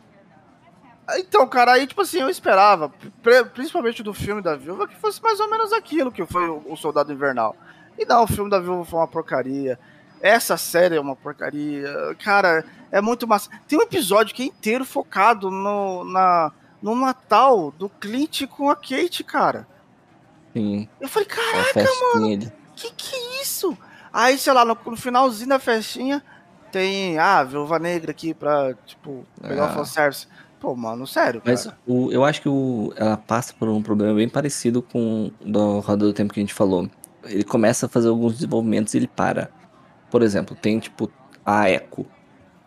Então, 1.18 1.46
cara, 1.46 1.73
aí, 1.73 1.87
tipo 1.87 2.01
assim, 2.03 2.20
eu 2.20 2.29
esperava, 2.29 2.92
principalmente 3.55 4.03
do 4.03 4.14
filme 4.14 4.42
da 4.42 4.57
Viúva, 4.57 4.87
que 4.87 4.96
fosse 4.96 5.23
mais 5.23 5.40
ou 5.40 5.51
menos 5.51 5.73
aquilo 5.73 6.12
que 6.12 6.25
foi 6.27 6.49
o 6.49 6.77
Soldado 6.77 7.12
Invernal. 7.12 7.57
E 7.99 8.05
não, 8.05 8.25
o 8.25 8.27
filme 8.27 8.51
da 8.51 8.61
Viúva 8.61 8.85
foi 8.85 8.99
uma 8.99 9.09
porcaria. 9.09 9.79
Essa 10.20 10.57
série 10.57 10.96
é 10.96 11.01
uma 11.01 11.16
porcaria. 11.16 12.14
Cara, 12.23 12.64
é 12.90 13.01
muito 13.01 13.27
massa. 13.27 13.51
Tem 13.66 13.79
um 13.79 13.83
episódio 13.83 14.35
que 14.35 14.42
é 14.42 14.46
inteiro 14.46 14.85
focado 14.85 15.51
no, 15.51 16.05
na, 16.05 16.53
no 16.83 16.94
Natal 16.94 17.70
do 17.73 17.88
Clint 17.88 18.46
com 18.46 18.70
a 18.70 18.77
Kate, 18.77 19.25
cara. 19.25 19.66
Sim. 20.53 20.88
Eu 21.01 21.09
falei, 21.09 21.29
caraca, 21.29 21.88
mano, 22.14 22.53
que 22.75 22.90
que 22.92 23.16
é 23.16 23.42
isso? 23.42 23.77
Aí, 24.12 24.37
sei 24.38 24.53
lá, 24.53 24.64
no, 24.64 24.77
no 24.87 24.96
finalzinho 24.96 25.49
da 25.49 25.59
festinha, 25.59 26.23
tem, 26.73 27.18
ah, 27.18 27.42
Viúva 27.42 27.79
Negra 27.79 28.11
aqui 28.11 28.35
pra, 28.35 28.75
tipo, 28.87 29.25
pegar 29.40 29.66
ah. 29.66 29.70
o 29.70 29.75
fanservice. 29.75 30.27
Pô, 30.61 30.77
mano, 30.77 31.07
sério. 31.07 31.40
Mas 31.44 31.66
o, 31.87 32.12
eu 32.12 32.23
acho 32.23 32.42
que 32.42 32.49
o, 32.49 32.92
ela 32.94 33.16
passa 33.16 33.55
por 33.59 33.66
um 33.68 33.83
problema 33.83 34.14
bem 34.14 34.29
parecido 34.29 34.83
com 34.83 35.33
o 35.40 35.51
do 35.51 35.81
Roda 35.81 36.05
do 36.05 36.12
Tempo 36.12 36.35
que 36.35 36.38
a 36.38 36.42
gente 36.42 36.53
falou. 36.53 36.88
Ele 37.25 37.42
começa 37.42 37.87
a 37.87 37.88
fazer 37.88 38.09
alguns 38.09 38.35
desenvolvimentos 38.35 38.92
e 38.92 38.99
ele 38.99 39.09
para. 39.09 39.51
Por 40.11 40.23
exemplo, 40.23 40.55
tem 40.55 40.79
tipo 40.79 41.11
a 41.44 41.70
Echo. 41.70 42.05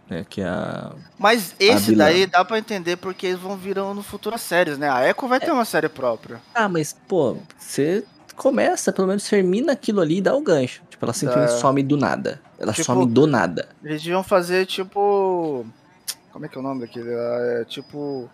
Né, 0.09 0.25
que 0.27 0.41
é 0.41 0.47
a, 0.47 0.91
Mas 1.17 1.55
esse 1.59 1.95
daí 1.95 2.25
dá 2.25 2.43
para 2.43 2.57
entender 2.57 2.97
porque 2.97 3.27
eles 3.27 3.39
vão 3.39 3.55
virar 3.55 3.93
no 3.93 4.03
futuro 4.03 4.37
séries, 4.37 4.77
né? 4.77 4.89
A 4.89 5.07
Echo 5.07 5.27
vai 5.27 5.39
ter 5.39 5.49
é. 5.49 5.53
uma 5.53 5.63
série 5.63 5.87
própria. 5.87 6.41
Ah, 6.53 6.67
mas, 6.67 6.97
pô, 7.07 7.37
você 7.57 8.03
começa, 8.35 8.91
pelo 8.91 9.07
menos 9.07 9.23
termina 9.23 9.71
aquilo 9.71 10.01
ali 10.01 10.17
e 10.17 10.21
dá 10.21 10.35
o 10.35 10.41
gancho. 10.41 10.81
Tipo, 10.89 11.05
ela 11.05 11.13
simplesmente 11.13 11.53
é. 11.53 11.57
some 11.57 11.83
do 11.83 11.95
nada. 11.95 12.41
Ela 12.59 12.73
tipo, 12.73 12.85
some 12.85 13.05
do 13.05 13.27
nada. 13.27 13.69
Eles 13.83 14.01
deviam 14.01 14.23
fazer, 14.23 14.65
tipo 14.65 15.65
como 16.33 16.47
é 16.47 16.49
que 16.49 16.57
é 16.57 16.59
o 16.59 16.63
nome 16.63 16.81
daquele? 16.81 17.11
É 17.11 17.63
tipo. 17.65 18.27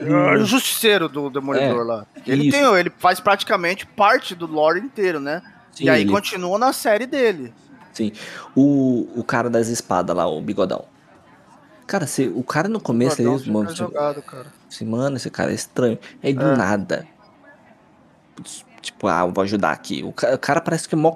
O 0.00 0.44
Justiceiro 0.44 1.08
do 1.08 1.30
Demolidor 1.30 1.82
é, 1.82 1.84
lá. 1.84 2.06
Ele 2.26 2.50
tem, 2.50 2.64
ele 2.74 2.90
faz 2.98 3.20
praticamente 3.20 3.86
parte 3.86 4.34
do 4.34 4.44
lore 4.44 4.80
inteiro, 4.80 5.20
né? 5.20 5.40
Sim, 5.70 5.84
e 5.84 5.88
aí 5.88 6.00
ele... 6.00 6.10
continua 6.10 6.58
na 6.58 6.72
série 6.72 7.06
dele. 7.06 7.54
Sim. 7.92 8.10
O, 8.56 9.08
o 9.14 9.22
cara 9.22 9.48
das 9.48 9.68
espadas 9.68 10.16
lá, 10.16 10.26
o 10.26 10.40
bigodão. 10.40 10.84
Cara, 11.86 12.08
se, 12.08 12.26
o 12.34 12.42
cara 12.42 12.68
no 12.68 12.80
começo 12.80 13.20
aí, 13.20 13.26
mano. 13.48 13.68
Tipo, 13.68 13.76
jogado, 13.76 14.20
cara. 14.22 14.46
Assim, 14.68 14.84
mano, 14.84 15.16
esse 15.16 15.30
cara 15.30 15.52
é 15.52 15.54
estranho. 15.54 15.96
Aí 16.20 16.34
do 16.34 16.44
é. 16.44 16.56
nada. 16.56 17.06
Tipo, 18.80 19.06
ah, 19.06 19.24
vou 19.26 19.44
ajudar 19.44 19.70
aqui. 19.70 20.02
O 20.02 20.12
cara, 20.12 20.34
o 20.34 20.38
cara 20.38 20.60
parece 20.60 20.88
que 20.88 20.96
é 20.96 20.98
mó. 20.98 21.14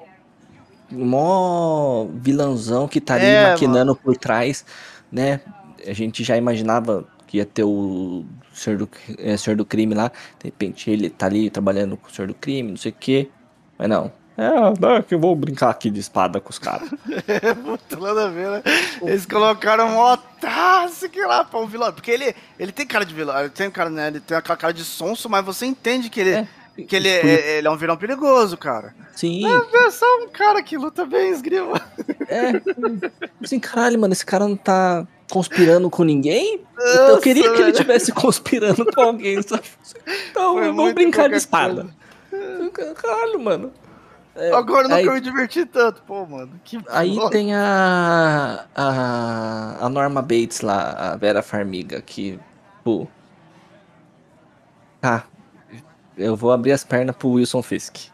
mó 0.88 2.06
vilãozão 2.14 2.86
que 2.86 3.00
tá 3.00 3.14
ali 3.14 3.24
é, 3.24 3.50
maquinando 3.50 3.92
mano. 3.92 3.96
por 3.96 4.16
trás 4.16 4.64
né? 5.10 5.40
A 5.86 5.92
gente 5.92 6.24
já 6.24 6.36
imaginava 6.36 7.06
que 7.26 7.36
ia 7.36 7.44
ter 7.44 7.64
o 7.64 8.24
Senhor 8.52 8.78
do, 8.78 8.88
é, 9.18 9.36
Senhor 9.36 9.56
do 9.56 9.64
Crime 9.64 9.94
lá. 9.94 10.08
De 10.38 10.46
repente 10.46 10.90
ele 10.90 11.10
tá 11.10 11.26
ali 11.26 11.50
trabalhando 11.50 11.96
com 11.96 12.08
o 12.08 12.10
Senhor 12.10 12.26
do 12.26 12.34
Crime, 12.34 12.70
não 12.70 12.76
sei 12.76 12.90
o 12.90 12.94
quê. 12.94 13.28
Mas 13.78 13.88
não. 13.88 14.12
É, 14.38 15.02
que 15.02 15.16
eu 15.16 15.18
vou 15.18 15.34
brincar 15.34 15.68
aqui 15.68 15.90
de 15.90 15.98
espada 15.98 16.40
com 16.40 16.50
os 16.50 16.60
caras. 16.60 16.88
é, 17.26 17.54
puta, 17.54 17.96
nada 17.96 18.26
a 18.26 18.30
ver, 18.30 18.48
né? 18.48 18.62
Eles 19.02 19.26
colocaram 19.26 19.88
um 19.88 19.98
otácio 19.98 21.10
que 21.10 21.20
lá 21.20 21.44
pra 21.44 21.58
um 21.58 21.66
vilão. 21.66 21.92
Porque 21.92 22.12
ele, 22.12 22.34
ele 22.56 22.70
tem 22.70 22.86
cara 22.86 23.04
de 23.04 23.12
vilão, 23.12 23.36
ele 23.36 23.48
tem, 23.48 23.68
cara, 23.68 23.90
né, 23.90 24.06
ele 24.06 24.20
tem 24.20 24.36
aquela 24.36 24.56
cara 24.56 24.72
de 24.72 24.84
sonso, 24.84 25.28
mas 25.28 25.44
você 25.44 25.66
entende 25.66 26.08
que 26.08 26.20
ele, 26.20 26.30
é. 26.30 26.48
Que 26.86 26.96
ele, 26.96 27.08
é, 27.08 27.58
ele 27.58 27.66
é 27.66 27.70
um 27.70 27.76
vilão 27.76 27.96
perigoso, 27.96 28.56
cara. 28.56 28.94
Sim. 29.14 29.44
É, 29.46 29.90
só 29.90 30.06
um 30.22 30.28
cara 30.28 30.62
que 30.62 30.76
luta 30.76 31.04
bem 31.04 31.30
esgrima. 31.30 31.80
É. 32.28 32.52
Assim, 33.42 33.58
caralho, 33.58 33.98
mano, 33.98 34.12
esse 34.12 34.24
cara 34.24 34.46
não 34.46 34.56
tá 34.56 35.06
conspirando 35.30 35.90
com 35.90 36.04
ninguém? 36.04 36.60
Nossa, 36.76 36.98
eu 36.98 37.18
queria 37.18 37.52
que 37.52 37.60
ele 37.60 37.70
estivesse 37.70 38.12
conspirando 38.12 38.84
com 38.86 39.00
alguém, 39.00 39.42
sabe? 39.42 39.62
Então, 40.30 40.54
Foi 40.54 40.66
vamos 40.68 40.92
brincar 40.94 41.28
de 41.28 41.36
espada. 41.36 41.86
Coisa. 42.72 42.94
Caralho, 42.94 43.40
mano. 43.40 43.72
É, 44.34 44.52
Agora 44.52 44.86
não 44.86 44.96
aí, 44.96 45.04
eu 45.04 45.14
me 45.14 45.20
diverti 45.20 45.66
tanto, 45.66 46.00
pô, 46.02 46.24
mano. 46.24 46.52
Que 46.64 46.78
aí 46.88 47.16
porra. 47.16 47.30
tem 47.30 47.54
a, 47.54 48.66
a. 48.74 49.84
A 49.84 49.88
Norma 49.88 50.22
Bates 50.22 50.60
lá, 50.60 50.92
a 50.92 51.16
Vera 51.16 51.42
Farmiga, 51.42 52.00
que. 52.00 52.38
Pô. 52.84 53.08
Tá. 55.00 55.24
Eu 56.18 56.34
vou 56.34 56.50
abrir 56.50 56.72
as 56.72 56.82
pernas 56.82 57.14
pro 57.14 57.30
Wilson 57.30 57.62
Fisk. 57.62 58.08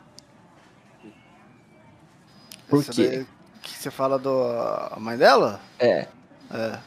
Por 2.69 2.81
Essa 2.81 2.93
quê? 2.93 3.27
Que 3.63 3.79
você 3.79 3.91
fala 3.91 4.19
do 4.19 4.31
a 4.31 4.97
mãe 5.01 5.17
dela? 5.17 5.59
É. 5.79 6.07
É. 6.53 6.79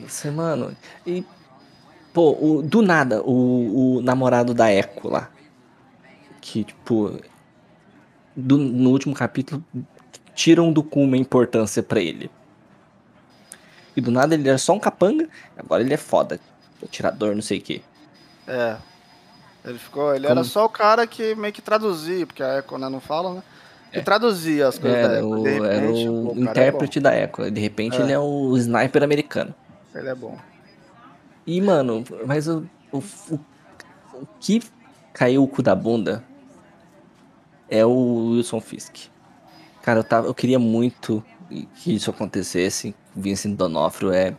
Você, 0.00 0.30
mano. 0.30 0.76
E. 1.06 1.24
Pô, 2.12 2.36
o, 2.38 2.62
do 2.62 2.82
nada, 2.82 3.22
o, 3.22 3.96
o 3.96 4.02
namorado 4.02 4.52
da 4.52 4.70
Echo 4.70 5.08
lá. 5.08 5.30
Que, 6.42 6.64
tipo. 6.64 7.18
Do, 8.34 8.58
no 8.58 8.90
último 8.90 9.14
capítulo, 9.14 9.64
tiram 10.34 10.70
do 10.70 10.82
cu 10.82 11.00
uma 11.00 11.16
importância 11.16 11.82
para 11.82 12.00
ele. 12.00 12.30
E 13.96 14.00
do 14.02 14.10
nada 14.10 14.34
ele 14.34 14.46
era 14.46 14.58
só 14.58 14.74
um 14.74 14.78
capanga, 14.78 15.26
agora 15.56 15.82
ele 15.82 15.94
é 15.94 15.96
foda. 15.96 16.38
Atirador, 16.82 17.34
não 17.34 17.40
sei 17.40 17.58
o 17.58 17.62
quê. 17.62 17.80
É. 18.46 18.76
Ele 19.66 19.78
ficou. 19.78 20.14
Ele 20.14 20.26
Como... 20.26 20.38
era 20.38 20.44
só 20.44 20.64
o 20.64 20.68
cara 20.68 21.06
que 21.06 21.34
meio 21.34 21.52
que 21.52 21.60
traduzia, 21.60 22.26
porque 22.26 22.42
a 22.42 22.58
Echo 22.58 22.78
né, 22.78 22.88
não 22.88 23.00
fala, 23.00 23.34
né? 23.34 23.42
Que 23.90 23.98
é. 23.98 24.02
traduzia 24.02 24.68
as 24.68 24.78
coisas 24.78 24.98
era 24.98 25.08
da 25.08 25.18
Echo. 25.18 25.42
Repente, 25.42 25.66
era 25.66 25.90
o, 25.90 26.28
o 26.28 26.36
é 26.36 26.40
intérprete 26.40 26.98
é 26.98 27.02
da 27.02 27.16
Echo. 27.16 27.50
De 27.50 27.60
repente 27.60 27.96
é. 27.96 28.00
ele 28.00 28.12
é 28.12 28.18
o 28.18 28.56
sniper 28.56 29.02
americano. 29.02 29.54
Ele 29.94 30.08
é 30.08 30.14
bom. 30.14 30.38
E, 31.46 31.60
mano, 31.60 32.04
mas 32.26 32.48
o, 32.48 32.66
o, 32.92 32.98
o, 32.98 33.34
o 34.14 34.26
que 34.40 34.62
caiu 35.12 35.42
o 35.42 35.48
cu 35.48 35.62
da 35.62 35.74
bunda 35.74 36.24
é 37.68 37.84
o 37.84 38.32
Wilson 38.32 38.60
Fisk. 38.60 39.08
Cara, 39.82 40.00
eu, 40.00 40.04
tava, 40.04 40.26
eu 40.26 40.34
queria 40.34 40.58
muito 40.58 41.24
que 41.76 41.94
isso 41.94 42.10
acontecesse. 42.10 42.94
Vincent 43.14 43.56
Donofrio 43.56 44.12
é. 44.12 44.34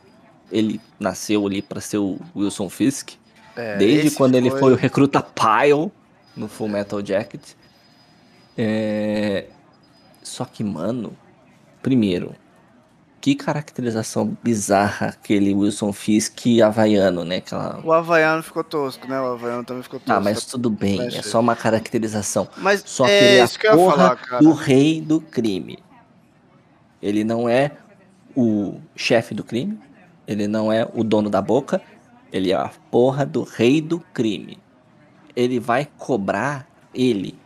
Ele 0.50 0.80
nasceu 1.00 1.46
ali 1.46 1.62
para 1.62 1.82
ser 1.82 1.98
o 1.98 2.18
Wilson 2.36 2.70
Fisk. 2.70 3.16
É, 3.58 3.78
desde 3.78 4.12
quando 4.12 4.34
foi... 4.34 4.42
ele 4.42 4.52
foi 4.52 4.74
o 4.74 4.76
recruta 4.76 5.22
Pyle 5.22 5.92
no 6.36 6.48
Full 6.48 6.70
Metal 6.70 7.06
Jacket. 7.06 7.42
É... 8.58 9.46
Só 10.22 10.46
que, 10.46 10.64
mano, 10.64 11.16
primeiro, 11.82 12.36
que 13.20 13.34
caracterização 13.36 14.38
bizarra 14.44 15.08
aquele 15.08 15.54
Wilson 15.54 15.92
Fisk 15.92 16.40
havaiano, 16.64 17.26
né? 17.26 17.38
Aquela... 17.38 17.82
O 17.84 17.92
havaiano 17.92 18.44
ficou 18.44 18.64
tosco, 18.64 19.08
né? 19.08 19.20
O 19.20 19.34
havaiano 19.34 19.64
também 19.64 19.84
ficou 19.84 20.00
tosco. 20.00 20.14
Ah, 20.14 20.22
mas 20.22 20.46
tudo 20.46 20.70
bem, 20.70 21.02
é 21.02 21.22
só 21.22 21.40
uma 21.40 21.56
caracterização. 21.56 22.48
Mas 22.58 22.84
só 22.86 23.06
que 23.06 23.12
é 23.12 23.34
ele 23.34 23.40
é 23.40 23.44
a 23.44 23.76
porra 23.76 24.18
falar, 24.18 24.40
do 24.40 24.52
rei 24.52 25.02
do 25.02 25.20
crime. 25.20 25.80
Ele 27.02 27.24
não 27.24 27.50
é 27.50 27.72
o 28.36 28.80
chefe 28.96 29.34
do 29.34 29.44
crime, 29.44 29.80
ele 30.28 30.48
não 30.48 30.72
é 30.72 30.88
o 30.94 31.04
dono 31.04 31.30
da 31.30 31.42
boca, 31.42 31.82
ele 32.32 32.52
é 32.52 32.56
a 32.56 32.72
porra 32.92 33.26
do 33.26 33.44
rei 33.44 33.82
do 33.82 34.00
crime. 34.00 34.60
Ele 35.36 35.60
vai 35.60 35.88
cobrar 35.98 36.68
ele, 36.94 37.40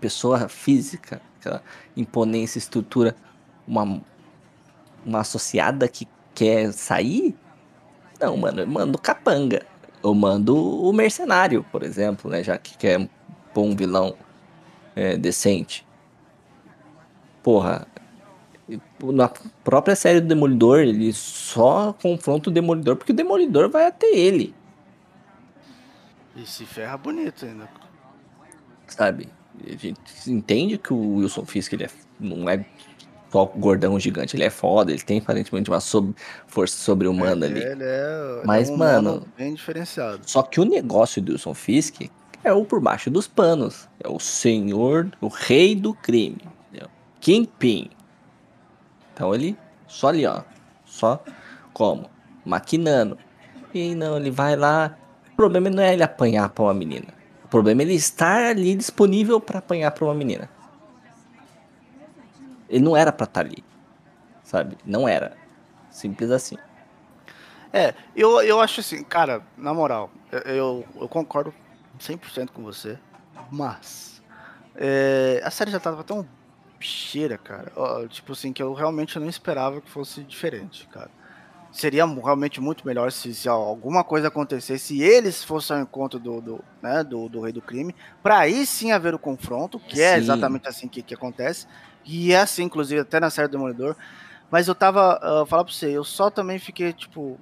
pessoa 0.00 0.48
física, 0.48 1.20
aquela 1.38 1.62
imponência, 1.96 2.58
estrutura, 2.58 3.14
uma 3.66 4.02
uma 5.06 5.20
associada 5.20 5.86
que 5.86 6.08
quer 6.34 6.72
sair, 6.72 7.36
não, 8.20 8.36
mano, 8.36 8.60
eu 8.60 8.66
mando 8.66 8.98
capanga. 8.98 9.66
Eu 10.02 10.14
mando 10.14 10.56
o 10.56 10.92
mercenário, 10.92 11.64
por 11.72 11.82
exemplo, 11.82 12.30
né? 12.30 12.42
Já 12.42 12.58
que 12.58 12.76
quer 12.76 13.08
um 13.56 13.76
vilão 13.76 14.14
é, 14.94 15.16
decente. 15.16 15.86
Porra, 17.42 17.86
na 19.12 19.30
própria 19.62 19.96
série 19.96 20.20
do 20.20 20.28
Demolidor, 20.28 20.80
ele 20.80 21.12
só 21.12 21.92
confronta 22.00 22.50
o 22.50 22.52
Demolidor 22.52 22.96
porque 22.96 23.12
o 23.12 23.14
Demolidor 23.14 23.68
vai 23.68 23.86
até 23.86 24.06
ele. 24.06 24.54
E 26.36 26.46
se 26.46 26.64
ferra 26.64 26.96
bonito 26.96 27.44
ainda. 27.44 27.68
Sabe? 28.86 29.28
A 29.66 29.76
gente 29.76 30.00
entende 30.26 30.78
que 30.78 30.92
o 30.92 31.16
Wilson 31.16 31.44
Fisk 31.44 31.72
ele 31.72 31.84
é, 31.84 31.90
não 32.18 32.48
é 32.48 32.64
só 33.30 33.44
gordão 33.46 33.98
gigante, 33.98 34.36
ele 34.36 34.44
é 34.44 34.50
foda, 34.50 34.92
ele 34.92 35.02
tem 35.02 35.18
aparentemente 35.18 35.70
uma 35.70 35.80
força 35.80 36.76
sobre-humana 36.76 37.46
é, 37.46 37.48
ali. 37.48 37.62
Ele 37.62 37.84
é, 37.84 38.42
Mas, 38.44 38.68
é 38.68 38.72
um 38.72 38.76
mano, 38.76 39.26
bem 39.36 39.54
diferenciado. 39.54 40.20
Só 40.26 40.42
que 40.42 40.60
o 40.60 40.64
negócio 40.64 41.22
do 41.22 41.32
Wilson 41.32 41.54
Fisk 41.54 42.02
é 42.42 42.52
o 42.52 42.64
por 42.64 42.80
baixo 42.80 43.10
dos 43.10 43.26
panos. 43.26 43.88
É 44.02 44.08
o 44.08 44.18
senhor, 44.18 45.10
o 45.20 45.28
rei 45.28 45.74
do 45.74 45.94
crime. 45.94 46.54
Kingpin. 47.24 47.88
Então 49.14 49.32
ele 49.32 49.56
só 49.86 50.08
ali, 50.08 50.26
ó. 50.26 50.42
Só 50.84 51.22
como? 51.72 52.10
Maquinando. 52.44 53.16
E 53.72 53.94
não, 53.94 54.16
ele 54.16 54.30
vai 54.30 54.56
lá. 54.56 54.96
O 55.32 55.36
problema 55.36 55.70
não 55.70 55.82
é 55.82 55.92
ele 55.92 56.02
apanhar 56.02 56.48
pra 56.48 56.64
uma 56.64 56.74
menina. 56.74 57.06
O 57.44 57.48
problema 57.48 57.82
é 57.82 57.84
ele 57.84 57.94
estar 57.94 58.50
ali 58.50 58.74
disponível 58.74 59.40
para 59.40 59.60
apanhar 59.60 59.92
pra 59.92 60.04
uma 60.04 60.14
menina. 60.14 60.50
Ele 62.68 62.84
não 62.84 62.96
era 62.96 63.12
pra 63.12 63.24
estar 63.24 63.40
ali. 63.40 63.64
Sabe? 64.42 64.76
Não 64.84 65.08
era. 65.08 65.36
Simples 65.90 66.30
assim. 66.30 66.56
É, 67.72 67.94
eu, 68.14 68.40
eu 68.42 68.60
acho 68.60 68.80
assim, 68.80 69.02
cara, 69.02 69.42
na 69.56 69.74
moral, 69.74 70.10
eu, 70.44 70.84
eu 71.00 71.08
concordo 71.08 71.52
100% 71.98 72.50
com 72.50 72.62
você, 72.62 72.96
mas 73.50 74.22
é, 74.76 75.40
a 75.44 75.50
série 75.50 75.72
já 75.72 75.80
tava 75.80 76.04
tão 76.04 76.24
cheira, 76.80 77.38
cara, 77.38 77.72
tipo 78.08 78.32
assim, 78.32 78.52
que 78.52 78.62
eu 78.62 78.72
realmente 78.74 79.18
não 79.18 79.28
esperava 79.28 79.80
que 79.80 79.90
fosse 79.90 80.22
diferente, 80.22 80.86
cara. 80.88 81.10
Seria 81.72 82.06
realmente 82.06 82.60
muito 82.60 82.86
melhor 82.86 83.10
se, 83.10 83.34
se 83.34 83.48
alguma 83.48 84.04
coisa 84.04 84.28
acontecesse 84.28 84.94
e 84.94 85.02
eles 85.02 85.42
fossem 85.42 85.76
ao 85.76 85.82
encontro 85.82 86.20
do, 86.20 86.40
do, 86.40 86.64
né, 86.80 87.02
do, 87.02 87.28
do 87.28 87.40
rei 87.40 87.52
do 87.52 87.60
crime, 87.60 87.94
para 88.22 88.38
aí 88.38 88.64
sim 88.64 88.92
haver 88.92 89.12
o 89.12 89.18
confronto, 89.18 89.80
que 89.80 90.00
é 90.00 90.14
sim. 90.14 90.20
exatamente 90.20 90.68
assim 90.68 90.86
que, 90.86 91.02
que 91.02 91.14
acontece. 91.14 91.66
E 92.04 92.32
é 92.32 92.40
assim, 92.40 92.64
inclusive, 92.64 93.00
até 93.00 93.18
na 93.18 93.30
série 93.30 93.48
do 93.48 93.52
Demolidor. 93.52 93.96
Mas 94.50 94.68
eu 94.68 94.74
tava. 94.74 95.16
Uh, 95.16 95.46
falar 95.46 95.64
pra 95.64 95.72
você, 95.72 95.90
eu 95.90 96.04
só 96.04 96.30
também 96.30 96.58
fiquei, 96.58 96.92
tipo. 96.92 97.38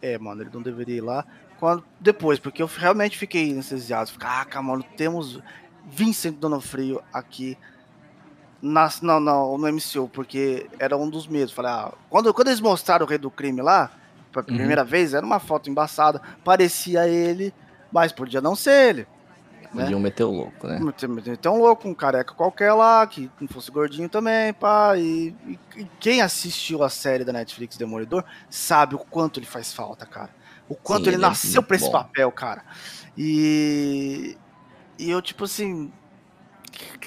É, 0.00 0.18
mano, 0.18 0.42
ele 0.42 0.50
não 0.52 0.62
deveria 0.62 0.96
ir 0.96 1.00
lá. 1.00 1.26
Quando, 1.58 1.84
depois, 2.00 2.38
porque 2.38 2.62
eu 2.62 2.66
realmente 2.66 3.18
fiquei 3.18 3.52
anestesiado. 3.52 4.12
Caraca, 4.18 4.62
mano, 4.62 4.84
temos 4.96 5.40
Vincent 5.86 6.36
Donofrio 6.36 7.02
aqui 7.12 7.58
na, 8.64 8.88
na, 9.02 9.20
no 9.20 9.58
MCU, 9.58 10.08
porque 10.08 10.66
era 10.78 10.96
um 10.96 11.08
dos 11.08 11.26
medos. 11.26 11.52
Falei, 11.52 11.70
ah, 11.70 11.92
quando, 12.08 12.32
quando 12.32 12.48
eles 12.48 12.60
mostraram 12.60 13.04
o 13.04 13.08
Rei 13.08 13.18
do 13.18 13.30
Crime 13.30 13.60
lá, 13.60 13.90
pela 14.32 14.46
uhum. 14.48 14.56
primeira 14.56 14.82
vez, 14.82 15.12
era 15.12 15.24
uma 15.24 15.38
foto 15.38 15.68
embaçada, 15.68 16.20
parecia 16.42 17.06
ele, 17.06 17.52
mas 17.92 18.10
podia 18.10 18.40
não 18.40 18.56
ser 18.56 18.88
ele. 18.88 19.06
Podiam 19.70 19.98
né? 19.98 20.04
meter 20.04 20.24
o 20.24 20.30
louco, 20.30 20.66
né? 20.68 20.78
Meter, 20.80 21.48
um 21.48 21.58
louco, 21.58 21.88
um 21.88 21.94
careca 21.94 22.32
qualquer 22.32 22.72
lá, 22.72 23.04
que 23.06 23.30
não 23.40 23.48
fosse 23.48 23.70
gordinho 23.70 24.08
também, 24.08 24.52
pá. 24.52 24.96
E, 24.96 25.34
e, 25.76 25.84
quem 25.98 26.22
assistiu 26.22 26.84
a 26.84 26.88
série 26.88 27.24
da 27.24 27.32
Netflix 27.32 27.76
Demolidor 27.76 28.24
sabe 28.48 28.94
o 28.94 28.98
quanto 28.98 29.40
ele 29.40 29.46
faz 29.46 29.72
falta, 29.72 30.06
cara. 30.06 30.30
O 30.68 30.76
quanto 30.76 31.04
Sim, 31.04 31.10
ele, 31.10 31.16
ele 31.16 31.24
é 31.24 31.28
nasceu 31.28 31.60
é 31.60 31.64
pra 31.64 31.76
esse 31.76 31.90
papel, 31.90 32.30
cara. 32.30 32.62
E. 33.18 34.38
E 34.96 35.10
eu, 35.10 35.20
tipo 35.20 35.44
assim. 35.44 35.92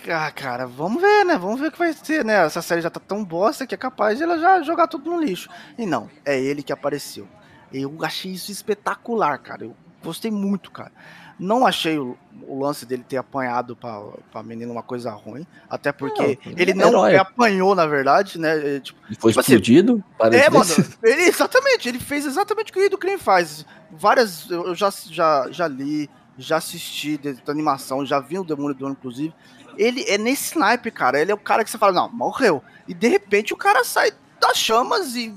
Ah, 0.09 0.31
cara, 0.31 0.65
vamos 0.65 1.01
ver, 1.01 1.25
né? 1.25 1.37
Vamos 1.37 1.59
ver 1.59 1.67
o 1.67 1.71
que 1.71 1.79
vai 1.79 1.91
ser, 1.93 2.23
né? 2.23 2.45
Essa 2.45 2.61
série 2.61 2.81
já 2.81 2.89
tá 2.89 2.99
tão 2.99 3.23
bosta 3.23 3.67
que 3.67 3.75
é 3.75 3.77
capaz 3.77 4.17
de 4.17 4.23
ela 4.23 4.39
já 4.39 4.61
jogar 4.61 4.87
tudo 4.87 5.09
no 5.09 5.19
lixo. 5.19 5.49
E 5.77 5.85
não, 5.85 6.09
é 6.23 6.39
ele 6.39 6.63
que 6.63 6.71
apareceu. 6.71 7.27
Eu 7.73 7.97
achei 8.01 8.31
isso 8.31 8.51
espetacular, 8.51 9.37
cara. 9.39 9.65
Eu 9.65 9.75
gostei 10.03 10.31
muito, 10.31 10.71
cara. 10.71 10.91
Não 11.39 11.67
achei 11.67 11.99
o, 11.99 12.17
o 12.47 12.59
lance 12.59 12.85
dele 12.85 13.05
ter 13.07 13.17
apanhado 13.17 13.75
pra, 13.75 14.01
pra 14.31 14.41
menina 14.41 14.71
uma 14.71 14.81
coisa 14.81 15.11
ruim. 15.11 15.45
Até 15.69 15.91
porque 15.91 16.39
não, 16.43 16.53
ele 16.57 16.73
não 16.73 17.05
apanhou, 17.19 17.75
na 17.75 17.85
verdade, 17.85 18.39
né? 18.39 18.57
Ele, 18.57 18.79
tipo, 18.79 18.99
foi 19.19 19.31
tipo 19.31 19.39
assim, 19.39 19.53
explodido? 19.53 20.03
Assim, 20.19 20.37
é, 20.37 20.49
mano. 20.49 20.65
Ele, 21.03 21.21
exatamente, 21.23 21.87
ele 21.87 21.99
fez 21.99 22.25
exatamente 22.25 22.71
o 22.71 22.73
que 22.73 22.85
o 22.85 22.89
do 22.89 22.97
crime 22.97 23.19
faz. 23.19 23.65
Várias. 23.91 24.49
Eu 24.49 24.73
já, 24.73 24.89
já, 24.89 25.47
já 25.51 25.67
li, 25.67 26.09
já 26.37 26.57
assisti 26.57 27.17
da 27.17 27.51
animação, 27.51 28.05
já 28.05 28.19
vi 28.19 28.37
o 28.37 28.43
Demolidor, 28.43 28.91
inclusive. 28.91 29.33
Ele 29.77 30.03
é 30.07 30.17
nesse 30.17 30.57
naipe, 30.57 30.91
cara. 30.91 31.19
Ele 31.19 31.31
é 31.31 31.35
o 31.35 31.39
cara 31.39 31.63
que 31.63 31.69
você 31.69 31.77
fala, 31.77 31.93
não, 31.93 32.11
morreu. 32.11 32.63
E 32.87 32.93
de 32.93 33.07
repente 33.07 33.53
o 33.53 33.57
cara 33.57 33.83
sai 33.83 34.11
das 34.39 34.57
chamas 34.57 35.15
e 35.15 35.33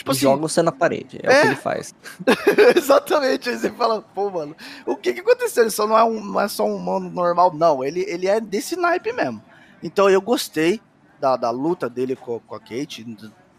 Tipo 0.00 0.12
assim, 0.12 0.20
joga 0.20 0.40
você 0.40 0.62
na 0.62 0.72
parede, 0.72 1.20
é, 1.22 1.26
é, 1.26 1.38
o 1.38 1.42
que 1.42 1.46
ele 1.48 1.56
faz. 1.56 1.94
Exatamente, 2.74 3.50
aí 3.50 3.58
você 3.58 3.70
fala, 3.70 4.00
pô, 4.00 4.30
mano, 4.30 4.56
o 4.86 4.96
que 4.96 5.12
que 5.12 5.20
aconteceu? 5.20 5.62
Ele 5.62 5.70
só 5.70 5.86
não 5.86 5.98
é, 5.98 6.02
um, 6.02 6.24
não 6.24 6.40
é 6.40 6.48
só 6.48 6.64
um 6.64 6.74
humano 6.74 7.10
normal, 7.10 7.52
não, 7.52 7.84
ele, 7.84 8.00
ele 8.08 8.26
é 8.26 8.40
desse 8.40 8.76
naipe 8.76 9.12
mesmo. 9.12 9.42
Então 9.82 10.08
eu 10.08 10.22
gostei 10.22 10.80
da, 11.20 11.36
da 11.36 11.50
luta 11.50 11.86
dele 11.86 12.16
com, 12.16 12.40
com 12.40 12.54
a 12.54 12.58
Kate, 12.58 13.04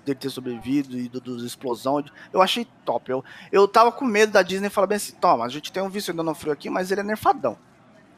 dele 0.05 0.19
ter 0.19 0.29
sobrevivido 0.29 0.97
e 0.97 1.07
do, 1.07 1.19
dos 1.19 1.43
explosão. 1.43 2.03
Eu 2.31 2.41
achei 2.41 2.67
top. 2.85 3.11
Eu, 3.11 3.23
eu 3.51 3.67
tava 3.67 3.91
com 3.91 4.05
medo 4.05 4.31
da 4.31 4.41
Disney 4.41 4.69
falar 4.69 4.87
bem 4.87 4.97
assim: 4.97 5.13
toma, 5.13 5.45
a 5.45 5.49
gente 5.49 5.71
tem 5.71 5.81
um 5.81 5.89
vício 5.89 6.11
ainda 6.11 6.23
no 6.23 6.35
frio 6.35 6.53
aqui, 6.53 6.69
mas 6.69 6.91
ele 6.91 7.01
é 7.01 7.03
nerfadão. 7.03 7.57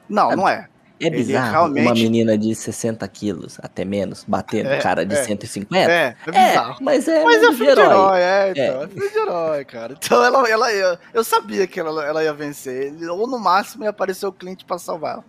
Não, 0.10 0.32
é, 0.32 0.36
não 0.36 0.48
é. 0.48 0.67
É 1.00 1.10
bizarro 1.10 1.52
realmente... 1.52 1.86
uma 1.86 1.93
menina 1.93 2.38
de 2.38 2.54
60 2.54 3.06
quilos, 3.10 3.58
até 3.62 3.84
menos, 3.84 4.24
batendo 4.26 4.69
é, 4.69 4.80
cara 4.80 5.06
de 5.06 5.15
é, 5.15 5.24
150. 5.24 5.76
É, 5.76 5.91
é, 5.91 6.15
é 6.26 6.32
bizarro. 6.32 6.78
É, 6.80 6.84
mas 6.84 7.08
é, 7.08 7.24
mas 7.24 7.43
é 7.43 7.48
filme 7.48 7.58
de 7.58 7.72
herói. 7.72 7.86
herói. 7.86 8.22
É, 8.22 8.52
então, 8.52 8.63
é, 8.63 8.84
é 8.84 8.88
filme 8.88 9.10
de 9.10 9.17
herói, 9.17 9.65
cara. 9.65 9.93
Então 9.98 10.24
ela, 10.24 10.50
ela 10.50 10.72
ia, 10.72 11.00
eu 11.13 11.24
sabia 11.24 11.67
que 11.67 11.80
ela, 11.80 12.06
ela 12.06 12.24
ia 12.24 12.34
vencer. 12.34 12.93
Ou 13.10 13.28
no 13.28 13.39
máximo 13.39 13.84
ia 13.84 13.89
aparecer 13.89 14.26
o 14.26 14.32
Clint 14.32 14.63
pra 14.65 14.78
salvar 14.78 15.15
ela. 15.15 15.26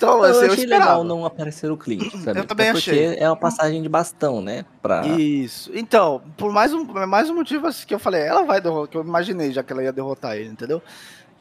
Então, 0.00 0.24
eu, 0.24 0.30
assim, 0.30 0.46
eu 0.46 0.52
achei 0.52 0.64
eu 0.64 0.68
legal 0.70 1.04
não 1.04 1.26
aparecer 1.26 1.70
o 1.70 1.76
Clint, 1.76 2.10
sabe? 2.24 2.40
Eu 2.40 2.46
também 2.46 2.70
achei. 2.70 3.06
Porque 3.08 3.22
é 3.22 3.28
uma 3.28 3.36
passagem 3.36 3.82
de 3.82 3.88
bastão, 3.88 4.40
né? 4.40 4.64
Pra... 4.80 5.06
Isso. 5.06 5.70
Então, 5.74 6.22
por 6.38 6.50
mais 6.50 6.72
um, 6.72 6.86
mais 7.06 7.28
um 7.28 7.34
motivo 7.34 7.66
assim, 7.66 7.86
que 7.86 7.94
eu 7.94 7.98
falei, 7.98 8.22
ela 8.22 8.42
vai 8.42 8.62
derrotar, 8.62 8.88
que 8.88 8.96
eu 8.96 9.02
imaginei 9.02 9.52
já 9.52 9.62
que 9.62 9.70
ela 9.70 9.82
ia 9.82 9.92
derrotar 9.92 10.36
ele, 10.36 10.48
entendeu? 10.48 10.82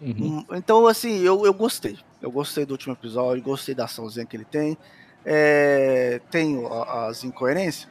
Uhum. 0.01 0.45
Hum, 0.49 0.55
então, 0.55 0.87
assim, 0.87 1.21
eu, 1.21 1.45
eu 1.45 1.53
gostei. 1.53 1.97
Eu 2.21 2.29
gostei 2.29 2.65
do 2.65 2.71
último 2.71 2.93
episódio, 2.93 3.41
gostei 3.41 3.73
da 3.73 3.85
açãozinha 3.85 4.25
que 4.25 4.35
ele 4.35 4.45
tem. 4.45 4.77
é, 5.25 6.19
tem 6.31 6.61
as 7.07 7.23
incoerências, 7.23 7.87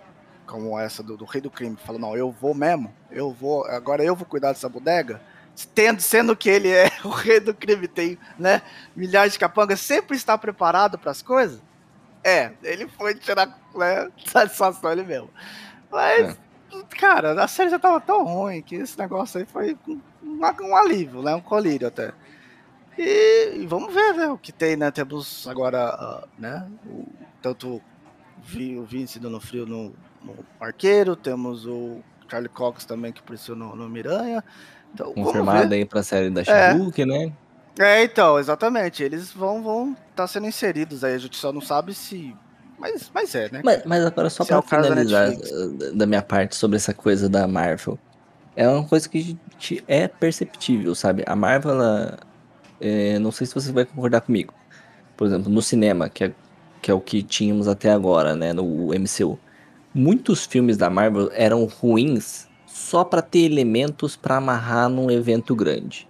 como 0.47 0.79
essa 0.79 1.03
do, 1.03 1.17
do 1.17 1.25
rei 1.25 1.41
do 1.41 1.51
crime, 1.51 1.77
falando, 1.77 2.03
não, 2.03 2.17
eu 2.17 2.31
vou 2.31 2.55
mesmo, 2.55 2.93
eu 3.11 3.31
vou, 3.31 3.65
agora 3.67 4.03
eu 4.03 4.17
vou 4.17 4.27
cuidar 4.27 4.53
dessa 4.53 4.69
bodega, 4.69 5.21
tendo, 5.67 6.01
sendo 6.01 6.37
que 6.37 6.49
ele 6.49 6.69
é 6.69 6.91
o 7.05 7.09
rei 7.09 7.41
do 7.41 7.55
crime, 7.55 7.89
tem 7.89 8.19
né, 8.39 8.63
milhares 8.95 9.33
de 9.33 9.39
capangas, 9.39 9.81
sempre 9.81 10.17
está 10.17 10.37
preparado 10.37 10.99
para 10.99 11.11
as 11.11 11.23
coisas. 11.23 11.61
É, 12.23 12.53
ele 12.63 12.89
foi 12.89 13.15
tirar 13.15 13.59
né, 13.75 14.11
satisfação 14.27 14.93
ele 14.93 15.05
mesmo. 15.05 15.31
Mas, 15.91 16.31
é. 16.31 16.37
cara, 16.99 17.43
a 17.43 17.49
série 17.49 17.71
já 17.71 17.79
tava 17.79 18.01
tão 18.01 18.25
ruim 18.25 18.61
que 18.61 18.77
esse 18.77 18.99
negócio 18.99 19.41
aí 19.41 19.47
foi 19.47 19.77
um, 19.87 20.01
um 20.23 20.77
alívio, 20.77 21.23
né? 21.23 21.35
Um 21.35 21.41
colírio 21.41 21.89
até. 21.89 22.13
E, 22.99 23.61
e, 23.61 23.67
vamos 23.67 23.95
ver, 23.95 24.15
né? 24.15 24.29
O 24.29 24.37
que 24.37 24.53
tem, 24.53 24.77
né? 24.77 24.91
Temos 24.91 25.47
agora, 25.47 26.25
uh, 26.25 26.29
né? 26.39 26.69
O, 26.85 27.07
tanto 27.41 27.77
o 27.77 28.85
Vince 28.85 29.21
no 29.21 29.41
frio 29.41 29.67
no, 29.67 29.95
no 30.23 30.37
arqueiro, 30.61 31.15
temos 31.15 31.67
o 31.67 32.03
Charlie 32.29 32.49
Cox 32.49 32.85
também 32.85 33.13
que 33.13 33.21
apareceu 33.21 33.55
no, 33.55 33.75
no 33.75 33.89
Miranha. 33.89 34.45
Então, 34.95 35.13
Confirmado 35.13 35.75
aí 35.75 35.85
pra 35.85 36.03
série 36.03 36.31
da 36.31 36.43
é. 36.43 36.73
She-Hulk, 36.73 37.05
né? 37.05 37.33
É, 37.79 38.03
então, 38.03 38.39
exatamente. 38.39 39.03
Eles 39.03 39.31
vão 39.31 39.63
vão 39.63 39.93
estar 39.93 40.03
tá 40.15 40.27
sendo 40.27 40.47
inseridos 40.47 41.05
aí. 41.05 41.15
A 41.15 41.19
gente 41.19 41.37
só 41.37 41.53
não 41.53 41.61
sabe 41.61 41.95
se. 41.95 42.35
Mas, 42.79 43.11
mas 43.13 43.35
é, 43.35 43.51
né? 43.51 43.61
Mas, 43.65 43.85
mas 43.85 44.05
agora, 44.05 44.31
só 44.31 44.45
pra 44.45 44.59
é 44.59 44.63
finalizar 44.63 45.33
da, 45.33 45.91
da, 45.91 46.07
minha 46.07 46.23
parte 46.23 46.55
sobre 46.55 46.77
essa 46.77 46.95
coisa 46.95 47.29
da 47.29 47.47
Marvel. 47.47 47.99
É 48.55 48.69
uma 48.69 48.85
coisa 48.85 49.09
que 49.09 49.37
é 49.87 50.09
perceptível, 50.09 50.95
sabe? 50.95 51.23
A 51.27 51.37
Marvel, 51.37 51.73
ela, 51.73 52.19
é, 52.81 53.19
não 53.19 53.31
sei 53.31 53.47
se 53.47 53.55
você 53.55 53.71
vai 53.71 53.85
concordar 53.85 54.21
comigo. 54.21 54.53
Por 55.17 55.27
exemplo, 55.27 55.51
no 55.51 55.63
cinema, 55.63 56.09
que 56.09 56.25
é, 56.25 56.33
que 56.81 56.91
é 56.91 56.95
o 56.95 57.01
que 57.01 57.23
tínhamos 57.23 57.69
até 57.69 57.91
agora, 57.91 58.35
né? 58.35 58.53
No 58.53 58.89
MCU. 58.89 59.39
Muitos 59.95 60.47
filmes 60.47 60.77
da 60.77 60.89
Marvel 60.91 61.31
eram 61.33 61.65
ruins 61.65 62.48
só 62.89 63.05
para 63.05 63.21
ter 63.21 63.41
elementos 63.41 64.17
para 64.17 64.37
amarrar 64.37 64.89
num 64.89 65.11
evento 65.11 65.55
grande. 65.55 66.09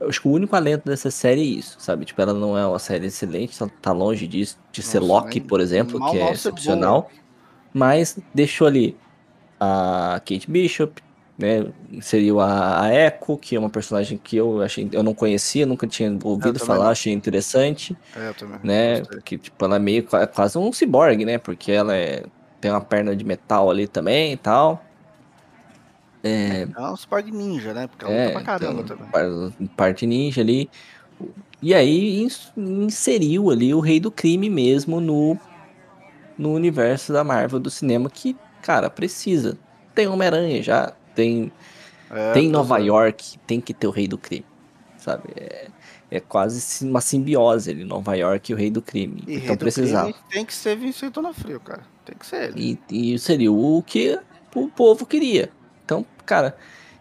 Eu 0.00 0.08
acho 0.08 0.22
que 0.22 0.28
o 0.28 0.30
único 0.30 0.54
alento 0.54 0.88
dessa 0.88 1.10
série 1.10 1.40
é 1.40 1.44
isso, 1.44 1.76
sabe? 1.80 2.04
Tipo, 2.04 2.22
ela 2.22 2.32
não 2.32 2.56
é 2.56 2.64
uma 2.64 2.78
série 2.78 3.06
excelente, 3.06 3.58
tá, 3.82 3.92
longe 3.92 4.28
disso, 4.28 4.56
de 4.70 4.80
ser 4.80 5.00
Nossa, 5.00 5.12
Loki, 5.12 5.40
por 5.40 5.60
exemplo, 5.60 5.98
mal, 5.98 6.12
que 6.12 6.18
é 6.18 6.30
excepcional. 6.30 7.10
Mas 7.74 8.16
deixou 8.32 8.68
ali 8.68 8.96
a 9.58 10.20
Kate 10.24 10.48
Bishop, 10.48 11.02
né? 11.36 11.66
Inseriu 11.90 12.38
a, 12.38 12.84
a 12.84 12.94
Echo, 12.94 13.36
que 13.36 13.56
é 13.56 13.58
uma 13.58 13.70
personagem 13.70 14.18
que 14.18 14.36
eu 14.36 14.62
achei, 14.62 14.88
eu 14.92 15.02
não 15.02 15.14
conhecia, 15.14 15.66
nunca 15.66 15.86
tinha 15.86 16.16
ouvido 16.22 16.60
falar, 16.60 16.84
não. 16.84 16.90
achei 16.90 17.12
interessante. 17.12 17.96
É, 18.16 18.28
eu 18.28 18.34
também. 18.34 18.60
Né? 18.62 19.02
Que 19.24 19.36
tipo, 19.36 19.64
ela 19.64 19.76
é 19.76 19.78
meio 19.80 20.06
quase 20.32 20.56
um 20.58 20.72
ciborgue, 20.72 21.24
né? 21.24 21.38
Porque 21.38 21.72
ela 21.72 21.96
é, 21.96 22.24
tem 22.60 22.70
uma 22.70 22.80
perna 22.80 23.16
de 23.16 23.24
metal 23.24 23.68
ali 23.68 23.88
também 23.88 24.32
e 24.32 24.36
tal. 24.36 24.84
É, 26.22 26.66
é 26.76 26.80
um 26.80 26.96
Cyborg 26.96 27.30
Ninja, 27.30 27.72
né? 27.72 27.86
Porque 27.86 28.04
ela 28.04 28.14
é, 28.14 28.26
luta 28.26 28.32
pra 28.32 28.44
caramba 28.44 28.82
então, 28.82 28.96
também. 28.96 29.68
Parte 29.76 30.06
ninja 30.06 30.40
ali. 30.40 30.68
E 31.60 31.74
aí 31.74 32.26
inseriu 32.56 33.50
ali 33.50 33.74
o 33.74 33.80
Rei 33.80 33.98
do 33.98 34.10
Crime 34.10 34.48
mesmo 34.48 35.00
no, 35.00 35.36
no 36.36 36.52
universo 36.52 37.12
da 37.12 37.24
Marvel 37.24 37.58
do 37.58 37.70
cinema 37.70 38.08
que, 38.08 38.36
cara, 38.62 38.88
precisa. 38.88 39.58
Tem 39.94 40.06
Homem-Aranha 40.06 40.62
já, 40.62 40.92
tem, 41.14 41.50
é, 42.10 42.32
tem 42.32 42.48
Nova 42.48 42.78
York, 42.78 43.38
tem 43.46 43.60
que 43.60 43.74
ter 43.74 43.88
o 43.88 43.90
Rei 43.90 44.06
do 44.06 44.16
Crime, 44.16 44.46
sabe? 44.96 45.24
É, 45.34 45.68
é 46.08 46.20
quase 46.20 46.86
uma 46.86 47.00
simbiose 47.00 47.70
ali, 47.70 47.84
Nova 47.84 48.14
York 48.14 48.52
e 48.52 48.54
o 48.54 48.58
Rei 48.58 48.70
do 48.70 48.80
Crime. 48.80 49.24
E 49.26 49.36
então 49.38 49.56
precisava. 49.56 50.14
tem 50.30 50.44
que 50.44 50.54
ser 50.54 50.76
Vincent 50.76 51.12
Frio, 51.34 51.58
cara. 51.58 51.82
Tem 52.04 52.16
que 52.16 52.24
ser 52.24 52.50
ele. 52.50 52.78
E, 52.88 53.14
e 53.14 53.18
seria 53.18 53.50
o 53.50 53.82
que 53.84 54.18
o 54.54 54.68
povo 54.68 55.04
queria. 55.04 55.50
Cara, 56.28 56.54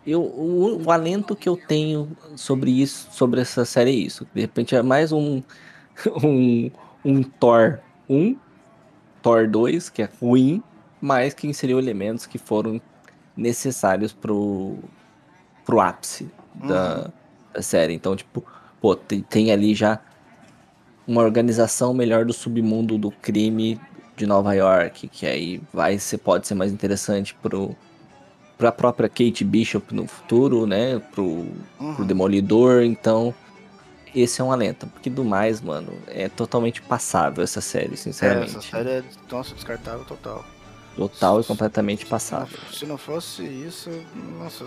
eu, 0.06 0.22
o, 0.22 0.86
o, 0.86 0.90
alento 0.90 1.36
que 1.36 1.50
eu 1.50 1.58
tenho 1.58 2.16
sobre 2.38 2.72
isso, 2.72 3.10
sobre 3.12 3.42
essa 3.42 3.66
série 3.66 3.92
é 3.92 3.94
isso. 3.94 4.26
De 4.34 4.40
repente 4.40 4.74
é 4.74 4.82
mais 4.82 5.12
um, 5.12 5.44
um, 6.24 6.72
um 7.04 7.22
Thor 7.22 7.80
1, 8.10 8.38
Thor 9.22 9.50
2, 9.50 9.90
que 9.90 10.02
é 10.02 10.10
ruim, 10.22 10.63
mas 11.02 11.34
que 11.34 11.46
inseriu 11.46 11.78
elementos 11.78 12.26
que 12.26 12.38
foram 12.38 12.80
necessários 13.36 14.13
pro, 14.13 14.78
pro 15.66 15.82
ápice 15.82 16.32
uhum. 16.62 16.68
da, 16.70 17.12
da, 17.54 17.62
série. 17.62 17.94
Então, 17.94 18.16
tipo, 18.16 18.46
pô, 18.80 18.96
tem, 18.96 19.22
tem 19.22 19.52
ali 19.52 19.76
já 19.76 20.00
uma 21.06 21.22
organização 21.22 21.94
melhor 21.94 22.24
do 22.24 22.32
submundo 22.32 22.98
do 22.98 23.12
crime 23.12 23.78
de 24.16 24.26
Nova 24.26 24.54
York, 24.54 25.10
que 25.10 25.26
aí 25.28 25.62
vai 25.74 26.00
ser, 26.00 26.18
pode 26.18 26.48
ser 26.48 26.56
mais 26.56 26.72
interessante 26.72 27.36
pro, 27.36 27.76
pra 28.58 28.72
própria 28.72 29.08
Kate 29.08 29.43
Bishop 29.43 29.93
no 29.93 30.08
futuro, 30.08 30.65
né? 30.65 31.00
Pro, 31.12 31.24
uhum. 31.80 31.96
pro 31.96 32.06
Demolidor, 32.06 32.84
então 32.84 33.34
esse 34.15 34.41
é 34.41 34.43
um 34.43 34.52
alento. 34.52 34.88
Porque 34.88 35.10
do 35.10 35.24
mais, 35.24 35.62
mano, 35.62 35.93
é 36.08 36.28
totalmente 36.28 36.82
passável 36.82 37.43
essa 37.43 37.62
série, 37.62 37.96
sinceramente. 37.96 38.56
É, 38.56 38.58
essa 38.58 38.62
série 38.62 38.89
é, 38.89 39.04
nossa, 39.32 39.54
descartável 39.54 40.06
total. 40.06 40.43
Total 40.96 41.39
e 41.39 41.43
completamente 41.43 42.06
passável. 42.06 42.58
Se 42.74 42.86
não 42.86 42.98
fosse 42.98 43.43
isso, 43.43 43.91
nossa, 44.39 44.65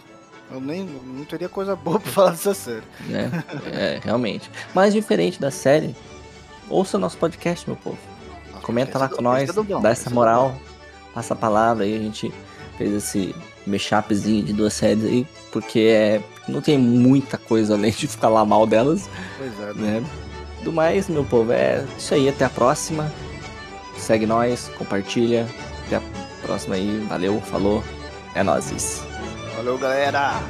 eu 0.50 0.60
nem 0.60 0.84
não 0.84 1.24
teria 1.24 1.48
coisa 1.48 1.74
boa 1.74 1.98
pra 1.98 2.10
falar 2.12 2.30
dessa 2.30 2.54
série. 2.54 2.84
É, 3.10 3.96
é 3.96 4.00
realmente. 4.02 4.48
Mas 4.72 4.92
diferente 4.92 5.40
da 5.40 5.50
série, 5.50 5.94
ouça 6.68 6.96
nosso 6.98 7.18
podcast, 7.18 7.68
meu 7.68 7.76
povo. 7.76 7.98
Comenta 8.62 8.98
lá 8.98 9.08
com 9.08 9.22
nós, 9.22 9.50
dá 9.82 9.90
essa 9.90 10.10
moral, 10.10 10.54
passa 11.12 11.34
a 11.34 11.36
palavra 11.36 11.84
aí, 11.84 11.96
a 11.96 11.98
gente 11.98 12.32
fez 12.78 12.92
esse 12.92 13.34
mashupzinho 13.70 14.44
de 14.44 14.52
duas 14.52 14.74
séries 14.74 15.04
aí, 15.04 15.26
porque 15.52 15.80
é, 15.80 16.22
não 16.48 16.60
tem 16.60 16.78
muita 16.78 17.38
coisa 17.38 17.74
além 17.74 17.92
de 17.92 18.06
ficar 18.06 18.28
lá 18.28 18.44
mal 18.44 18.66
delas. 18.66 19.08
Pois 19.38 19.60
é. 19.60 19.74
Né? 19.74 20.04
Do 20.62 20.72
mais, 20.72 21.08
meu 21.08 21.24
povo, 21.24 21.52
é 21.52 21.84
isso 21.96 22.12
aí. 22.14 22.28
Até 22.28 22.44
a 22.44 22.50
próxima. 22.50 23.10
Segue 23.96 24.26
nós, 24.26 24.70
compartilha. 24.76 25.48
Até 25.86 25.96
a 25.96 26.02
próxima 26.42 26.74
aí. 26.74 27.04
Valeu, 27.08 27.40
falou. 27.40 27.82
É 28.34 28.42
nóis. 28.42 29.02
Valeu, 29.56 29.78
galera. 29.78 30.40